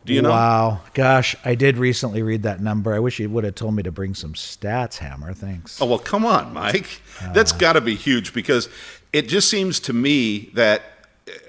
Do 0.04 0.14
you 0.14 0.22
know? 0.22 0.30
Wow. 0.30 0.80
Gosh, 0.94 1.36
I 1.44 1.54
did 1.54 1.76
recently 1.76 2.22
read 2.22 2.42
that 2.44 2.60
number. 2.60 2.94
I 2.94 2.98
wish 2.98 3.18
you 3.18 3.28
would 3.30 3.44
have 3.44 3.54
told 3.54 3.74
me 3.74 3.82
to 3.82 3.92
bring 3.92 4.14
some 4.14 4.32
stats, 4.32 4.96
Hammer. 4.98 5.34
Thanks. 5.34 5.80
Oh, 5.80 5.86
well, 5.86 5.98
come 5.98 6.24
on, 6.24 6.52
Mike. 6.54 7.02
Uh, 7.22 7.32
That's 7.32 7.52
got 7.52 7.74
to 7.74 7.80
be 7.80 7.94
huge 7.94 8.32
because 8.32 8.68
it 9.12 9.28
just 9.28 9.50
seems 9.50 9.78
to 9.80 9.92
me 9.92 10.50
that 10.54 10.82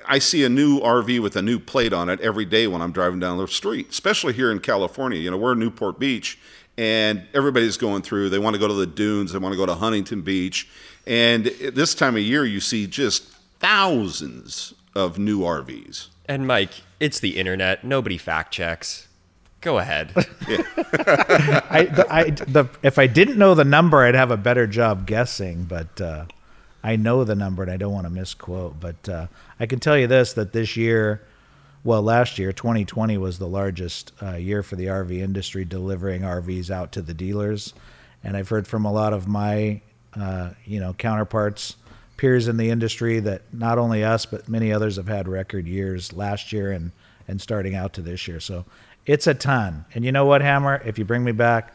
I 0.08 0.20
see 0.20 0.44
a 0.44 0.50
new 0.50 0.80
RV 0.82 1.22
with 1.22 1.36
a 1.38 1.42
new 1.42 1.60
plate 1.60 1.94
on 1.94 2.10
it 2.10 2.20
every 2.20 2.46
day 2.46 2.68
when 2.68 2.82
I'm 2.82 2.92
driving 2.92 3.20
down 3.20 3.38
the 3.38 3.48
street, 3.48 3.90
especially 3.90 4.34
here 4.34 4.52
in 4.52 4.60
California. 4.60 5.18
You 5.20 5.32
know, 5.32 5.38
we're 5.38 5.54
in 5.54 5.60
Newport 5.60 5.98
Beach 6.00 6.38
and 6.78 7.26
everybody's 7.34 7.78
going 7.78 8.02
through. 8.02 8.30
They 8.30 8.40
want 8.40 8.56
to 8.56 8.60
go 8.60 8.68
to 8.68 8.74
the 8.74 8.86
dunes, 8.88 9.32
they 9.32 9.40
want 9.40 9.54
to 9.54 9.58
go 9.58 9.66
to 9.66 9.76
Huntington 9.76 10.22
Beach. 10.22 10.68
And 11.08 11.46
this 11.46 11.96
time 11.96 12.16
of 12.16 12.22
year, 12.22 12.46
you 12.46 12.60
see 12.60 12.88
just 12.88 13.24
thousands 13.60 14.74
of 14.96 15.18
new 15.18 15.40
RVs. 15.40 16.08
And 16.32 16.48
Mike, 16.48 16.72
it's 17.00 17.20
the 17.20 17.38
internet. 17.38 17.84
Nobody 17.84 18.17
fact 18.17 18.54
checks. 18.54 19.10
Go 19.60 19.80
ahead. 19.80 20.13
I, 20.15 21.89
the, 21.94 22.08
I, 22.10 22.30
the, 22.30 22.70
if 22.82 22.98
I 22.98 23.08
didn't 23.08 23.38
know 23.38 23.54
the 23.54 23.65
number, 23.65 24.04
I'd 24.04 24.15
have 24.15 24.32
a 24.32 24.38
better 24.38 24.65
job 24.65 25.06
guessing. 25.06 25.65
But 25.65 26.00
uh, 26.00 26.26
I 26.84 26.96
know 26.96 27.26
the 27.26 27.36
number, 27.36 27.63
and 27.63 27.72
I 27.72 27.76
don't 27.76 27.91
want 27.91 28.06
to 28.06 28.10
misquote. 28.10 28.80
But 28.80 29.10
uh, 29.10 29.28
I 29.60 29.65
can 29.65 29.82
tell 29.82 29.98
you 29.98 30.08
this: 30.08 30.32
that 30.34 30.54
this 30.54 30.78
year 30.78 31.22
well, 31.84 32.02
last 32.02 32.38
year, 32.38 32.54
2020 32.54 33.17
was 33.17 33.39
the 33.39 33.48
largest 33.48 34.13
uh, 34.22 34.36
year 34.36 34.62
for 34.62 34.76
the 34.76 34.86
RV 34.86 35.17
industry 35.17 35.65
delivering 35.65 36.22
RVs 36.22 36.70
out 36.70 36.91
to 36.94 37.02
the 37.02 37.13
dealers. 37.13 37.74
And 38.24 38.38
I've 38.38 38.50
heard 38.50 38.67
from 38.67 38.86
a 38.86 38.91
lot 38.91 39.13
of 39.13 39.28
my, 39.28 39.82
uh, 40.13 40.52
you 40.63 40.80
know, 40.80 40.94
counterparts, 40.94 41.76
peers 42.21 42.47
in 42.47 42.55
the 42.55 42.69
industry 42.69 43.19
that 43.19 43.41
not 43.51 43.79
only 43.79 44.03
us 44.03 44.27
but 44.27 44.47
many 44.47 44.71
others 44.71 44.97
have 44.97 45.07
had 45.07 45.27
record 45.27 45.65
years 45.65 46.13
last 46.13 46.53
year 46.53 46.71
and 46.71 46.91
and 47.27 47.41
starting 47.41 47.73
out 47.73 47.93
to 47.93 48.01
this 48.01 48.27
year. 48.27 48.39
So 48.39 48.63
it's 49.07 49.25
a 49.25 49.34
ton. 49.34 49.86
And 49.95 50.05
you 50.05 50.12
know 50.12 50.25
what, 50.25 50.41
Hammer? 50.41 50.79
If 50.86 50.99
you 50.99 51.05
bring 51.05 51.23
me 51.23 51.31
back, 51.31 51.73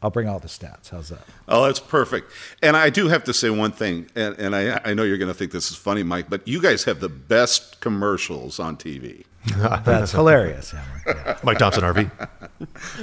I'll 0.00 0.10
bring 0.10 0.26
all 0.26 0.38
the 0.38 0.48
stats. 0.48 0.88
How's 0.90 1.10
that? 1.10 1.20
Oh, 1.48 1.66
that's 1.66 1.80
perfect. 1.80 2.30
And 2.62 2.76
I 2.76 2.88
do 2.88 3.08
have 3.08 3.24
to 3.24 3.34
say 3.34 3.50
one 3.50 3.72
thing, 3.72 4.06
and, 4.14 4.38
and 4.38 4.56
I, 4.56 4.80
I 4.84 4.94
know 4.94 5.02
you're 5.02 5.18
going 5.18 5.28
to 5.28 5.34
think 5.34 5.52
this 5.52 5.70
is 5.70 5.76
funny, 5.76 6.02
Mike, 6.02 6.30
but 6.30 6.46
you 6.48 6.62
guys 6.62 6.84
have 6.84 7.00
the 7.00 7.08
best 7.08 7.80
commercials 7.80 8.58
on 8.58 8.76
TV. 8.76 9.24
That's 9.84 10.12
hilarious, 10.12 10.70
Hammer. 10.70 11.02
Yeah. 11.06 11.38
Mike 11.42 11.58
Thompson 11.58 11.82
RV. 11.82 12.10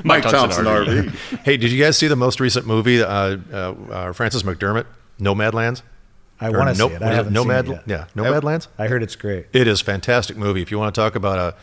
Mike, 0.03 0.23
Thompson 0.23 0.39
Thompson, 0.39 0.65
RV. 0.65 1.09
RV. 1.09 1.39
hey, 1.43 1.57
did 1.57 1.71
you 1.71 1.83
guys 1.83 1.97
see 1.97 2.07
the 2.07 2.15
most 2.15 2.39
recent 2.39 2.65
movie, 2.65 3.03
uh, 3.03 3.37
uh, 3.51 3.75
uh, 3.91 4.13
Francis 4.13 4.43
McDermott, 4.43 4.85
Nomadlands? 5.19 5.81
I 6.41 6.49
want 6.49 6.75
to 6.75 6.77
no- 6.77 6.89
see 6.89 6.95
it. 6.95 7.01
I 7.01 7.13
haven't 7.13 7.33
Nomad, 7.33 7.65
seen 7.65 7.75
it 7.75 7.83
yet. 7.87 8.07
yeah, 8.15 8.21
Nomadlands. 8.23 8.67
I 8.77 8.87
heard 8.87 9.03
it's 9.03 9.15
great. 9.15 9.45
It 9.53 9.67
is 9.67 9.81
a 9.81 9.85
fantastic 9.85 10.35
movie. 10.37 10.61
If 10.61 10.71
you 10.71 10.79
want 10.79 10.93
to 10.93 10.99
talk 10.99 11.15
about 11.15 11.37
a, 11.37 11.55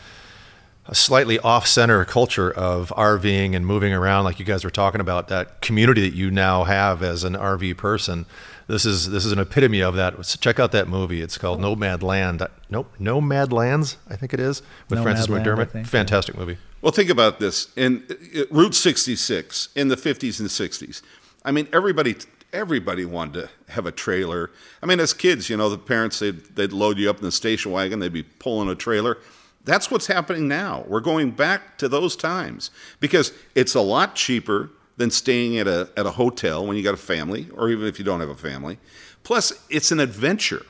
a 0.89 0.95
slightly 0.95 1.37
off-center 1.39 2.03
culture 2.05 2.51
of 2.51 2.89
RVing 2.95 3.55
and 3.55 3.65
moving 3.65 3.93
around, 3.93 4.23
like 4.23 4.39
you 4.39 4.45
guys 4.45 4.63
were 4.63 4.69
talking 4.71 5.01
about, 5.01 5.27
that 5.27 5.61
community 5.61 6.01
that 6.09 6.15
you 6.15 6.31
now 6.31 6.63
have 6.63 7.03
as 7.03 7.23
an 7.23 7.33
RV 7.33 7.77
person, 7.77 8.25
this 8.67 8.85
is 8.85 9.09
this 9.09 9.25
is 9.25 9.31
an 9.31 9.39
epitome 9.39 9.81
of 9.81 9.95
that. 9.95 10.23
So 10.25 10.37
check 10.39 10.59
out 10.59 10.71
that 10.73 10.87
movie. 10.87 11.21
It's 11.21 11.37
called 11.37 11.59
Nomad 11.59 12.01
Land. 12.03 12.45
Nope, 12.69 12.93
Nomad 12.99 13.51
Lands, 13.51 13.97
I 14.09 14.15
think 14.15 14.33
it 14.33 14.39
is, 14.39 14.61
with 14.89 15.01
Francis 15.01 15.27
Nomadland, 15.27 15.43
McDermott. 15.45 15.71
think, 15.71 15.85
yeah. 15.85 15.89
Fantastic 15.91 16.37
movie. 16.37 16.57
Well, 16.81 16.91
think 16.91 17.09
about 17.09 17.39
this. 17.39 17.67
In 17.75 18.03
uh, 18.09 18.43
Route 18.51 18.75
66 18.75 19.69
in 19.75 19.89
the 19.89 19.95
50s 19.97 20.39
and 20.39 20.47
60s, 20.49 21.01
I 21.43 21.51
mean, 21.51 21.67
everybody 21.73 22.15
everybody 22.53 23.05
wanted 23.05 23.33
to 23.33 23.71
have 23.71 23.85
a 23.85 23.91
trailer. 23.91 24.51
I 24.81 24.85
mean, 24.85 24.99
as 24.99 25.13
kids, 25.13 25.49
you 25.49 25.57
know, 25.57 25.69
the 25.69 25.77
parents 25.77 26.19
they'd, 26.19 26.39
they'd 26.55 26.71
load 26.73 26.97
you 26.97 27.09
up 27.09 27.17
in 27.17 27.23
the 27.23 27.31
station 27.31 27.71
wagon, 27.71 27.99
they'd 27.99 28.13
be 28.13 28.23
pulling 28.23 28.69
a 28.69 28.75
trailer. 28.75 29.17
That's 29.65 29.91
what's 29.91 30.07
happening 30.07 30.47
now. 30.47 30.83
We're 30.87 31.01
going 31.01 31.31
back 31.31 31.77
to 31.79 31.87
those 31.89 32.15
times 32.15 32.71
because 32.99 33.33
it's 33.55 33.75
a 33.75 33.81
lot 33.81 34.15
cheaper 34.15 34.69
than 34.97 35.11
staying 35.11 35.57
at 35.59 35.67
a 35.67 35.89
at 35.95 36.05
a 36.05 36.11
hotel 36.11 36.65
when 36.65 36.75
you 36.75 36.83
got 36.83 36.93
a 36.93 36.97
family, 36.97 37.47
or 37.55 37.69
even 37.69 37.85
if 37.87 37.99
you 37.99 38.05
don't 38.05 38.19
have 38.19 38.29
a 38.29 38.35
family. 38.35 38.77
Plus, 39.23 39.53
it's 39.69 39.91
an 39.91 39.99
adventure. 39.99 40.65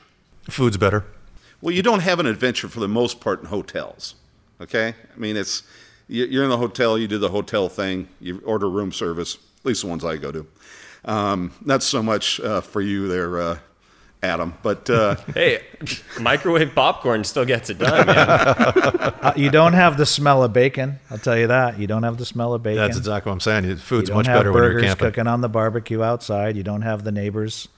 Food's 0.48 0.76
better. 0.76 1.04
Well, 1.62 1.74
you 1.74 1.82
don't 1.82 2.00
have 2.00 2.20
an 2.20 2.26
adventure 2.26 2.68
for 2.68 2.80
the 2.80 2.88
most 2.88 3.20
part 3.20 3.40
in 3.40 3.46
hotels. 3.46 4.14
Okay, 4.60 4.94
I 5.14 5.18
mean 5.18 5.36
it's 5.36 5.62
you- 6.08 6.26
you're 6.26 6.44
in 6.44 6.50
the 6.50 6.58
hotel, 6.58 6.98
you 6.98 7.06
do 7.08 7.18
the 7.18 7.30
hotel 7.30 7.68
thing, 7.68 8.08
you 8.20 8.42
order 8.44 8.68
room 8.68 8.92
service. 8.92 9.36
At 9.60 9.66
least 9.66 9.82
the 9.82 9.88
ones 9.88 10.04
I 10.04 10.16
go 10.16 10.32
to. 10.32 10.46
Um, 11.04 11.52
not 11.64 11.82
so 11.82 12.02
much 12.02 12.40
uh, 12.40 12.60
for 12.60 12.80
you 12.80 13.08
there, 13.08 13.40
uh, 13.40 13.58
Adam, 14.22 14.52
but 14.62 14.88
uh, 14.90 15.16
Hey, 15.34 15.62
microwave 16.20 16.74
popcorn 16.74 17.24
still 17.24 17.44
gets 17.46 17.70
it 17.70 17.78
done, 17.78 18.06
man. 18.06 18.16
Uh, 19.20 19.32
you 19.36 19.50
don't 19.50 19.74
have 19.74 19.96
the 19.98 20.06
smell 20.06 20.42
of 20.42 20.52
bacon. 20.52 20.98
I'll 21.10 21.18
tell 21.18 21.36
you 21.36 21.46
that. 21.48 21.78
You 21.78 21.86
don't 21.86 22.02
have 22.04 22.16
the 22.16 22.24
smell 22.24 22.54
of 22.54 22.62
bacon. 22.62 22.78
That's 22.78 22.96
exactly 22.96 23.28
what 23.30 23.34
I'm 23.34 23.40
saying. 23.40 23.64
you 23.64 23.76
Food's 23.76 24.10
much 24.10 24.24
better 24.26 24.50
when 24.52 24.62
you're 24.62 24.72
burgers 24.72 24.82
camping. 24.84 25.06
cooking 25.08 25.26
on 25.26 25.40
the 25.42 25.48
barbecue 25.48 26.02
outside. 26.02 26.56
You 26.56 26.62
don't 26.62 26.80
have 26.82 27.04
the 27.04 27.12
neighbors 27.12 27.68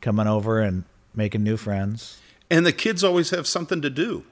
coming 0.00 0.26
over 0.28 0.60
and 0.60 0.84
making 1.16 1.42
new 1.42 1.56
friends. 1.56 2.18
and 2.50 2.64
the 2.64 2.72
kids 2.72 3.02
always 3.02 3.30
have 3.30 3.46
something 3.46 3.82
to 3.82 3.90
do. 3.90 4.24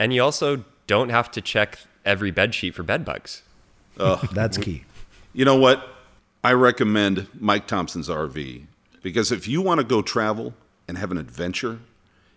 and 0.00 0.12
you 0.12 0.22
also 0.22 0.64
don't 0.88 1.08
have 1.10 1.30
to 1.32 1.40
check 1.40 1.78
every 2.04 2.30
bed 2.32 2.52
sheet 2.54 2.74
for 2.74 2.82
bed 2.82 3.04
bugs. 3.04 3.42
That's 3.96 4.58
key. 4.58 4.84
You 5.32 5.44
know 5.44 5.56
what? 5.56 5.86
I 6.46 6.52
recommend 6.52 7.26
Mike 7.40 7.66
Thompson's 7.66 8.08
RV 8.08 8.66
because 9.02 9.32
if 9.32 9.48
you 9.48 9.60
want 9.60 9.80
to 9.80 9.84
go 9.84 10.00
travel 10.00 10.54
and 10.86 10.96
have 10.96 11.10
an 11.10 11.18
adventure, 11.18 11.80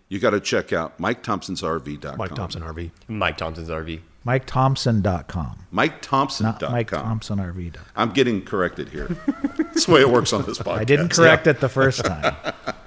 you 0.08 0.18
got 0.18 0.30
to 0.30 0.40
check 0.40 0.72
out 0.72 0.98
MikeThompson'sRV.com. 0.98 2.18
Mike 2.18 2.34
Thompson 2.34 2.62
RV. 2.62 2.90
Mike 3.06 3.36
Thompson's 3.36 3.68
RV. 3.68 4.00
MikeThompson.com. 4.26 5.58
MikeThompson.com. 5.72 6.42
Not 6.42 6.60
MikeThompsonRV. 6.60 7.76
I'm 7.94 8.10
getting 8.10 8.44
corrected 8.44 8.88
here. 8.88 9.16
That's 9.56 9.86
the 9.86 9.92
way 9.92 10.00
it 10.00 10.10
works 10.10 10.32
on 10.32 10.44
this 10.44 10.58
podcast. 10.58 10.78
I 10.78 10.84
didn't 10.84 11.10
correct 11.10 11.46
it 11.46 11.60
the 11.60 11.68
first 11.68 12.04
time, 12.04 12.34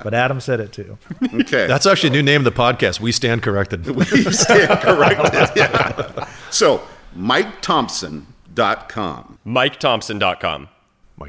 but 0.04 0.14
Adam 0.14 0.42
said 0.42 0.60
it 0.60 0.74
too. 0.74 0.98
Okay. 1.24 1.68
That's 1.68 1.86
actually 1.86 2.10
a 2.10 2.12
new 2.12 2.24
name 2.24 2.46
of 2.46 2.54
the 2.54 2.62
podcast. 2.62 3.00
We 3.00 3.14
stand 3.14 3.44
corrected. 3.44 3.88
we 3.96 4.04
stand 4.04 4.82
corrected. 4.82 5.52
Yeah. 5.56 6.28
So, 6.50 6.82
MikeThompson.com. 7.18 9.40
MikeThompson.com. 9.48 10.68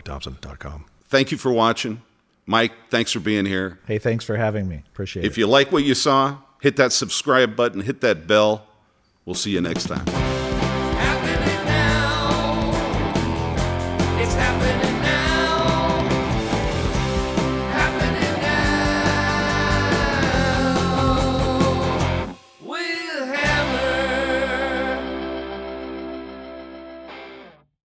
MikeThompson.com. 0.03 0.87
Thank 1.07 1.31
you 1.31 1.39
for 1.39 1.53
watching. 1.53 2.03
Mike, 2.47 2.73
thanks 2.91 3.13
for 3.13 3.21
being 3.21 3.47
here. 3.47 3.79
Hey, 3.87 3.99
thanks 3.99 4.25
for 4.25 4.37
having 4.37 4.69
me. 4.69 4.83
Appreciate 4.93 5.25
If 5.25 5.25
it. 5.25 5.33
If 5.33 5.39
you 5.39 5.47
like 5.47 5.73
what 5.73 5.85
you 5.85 5.95
saw, 5.95 6.39
hit 6.61 6.77
that 6.77 6.93
subscribe 6.93 7.57
button, 7.57 7.81
hit 7.81 8.01
that 8.03 8.27
bell. 8.27 8.67
We'll 9.25 9.35
see 9.35 9.51
you 9.53 9.61
next 9.61 9.85
time. 9.85 10.34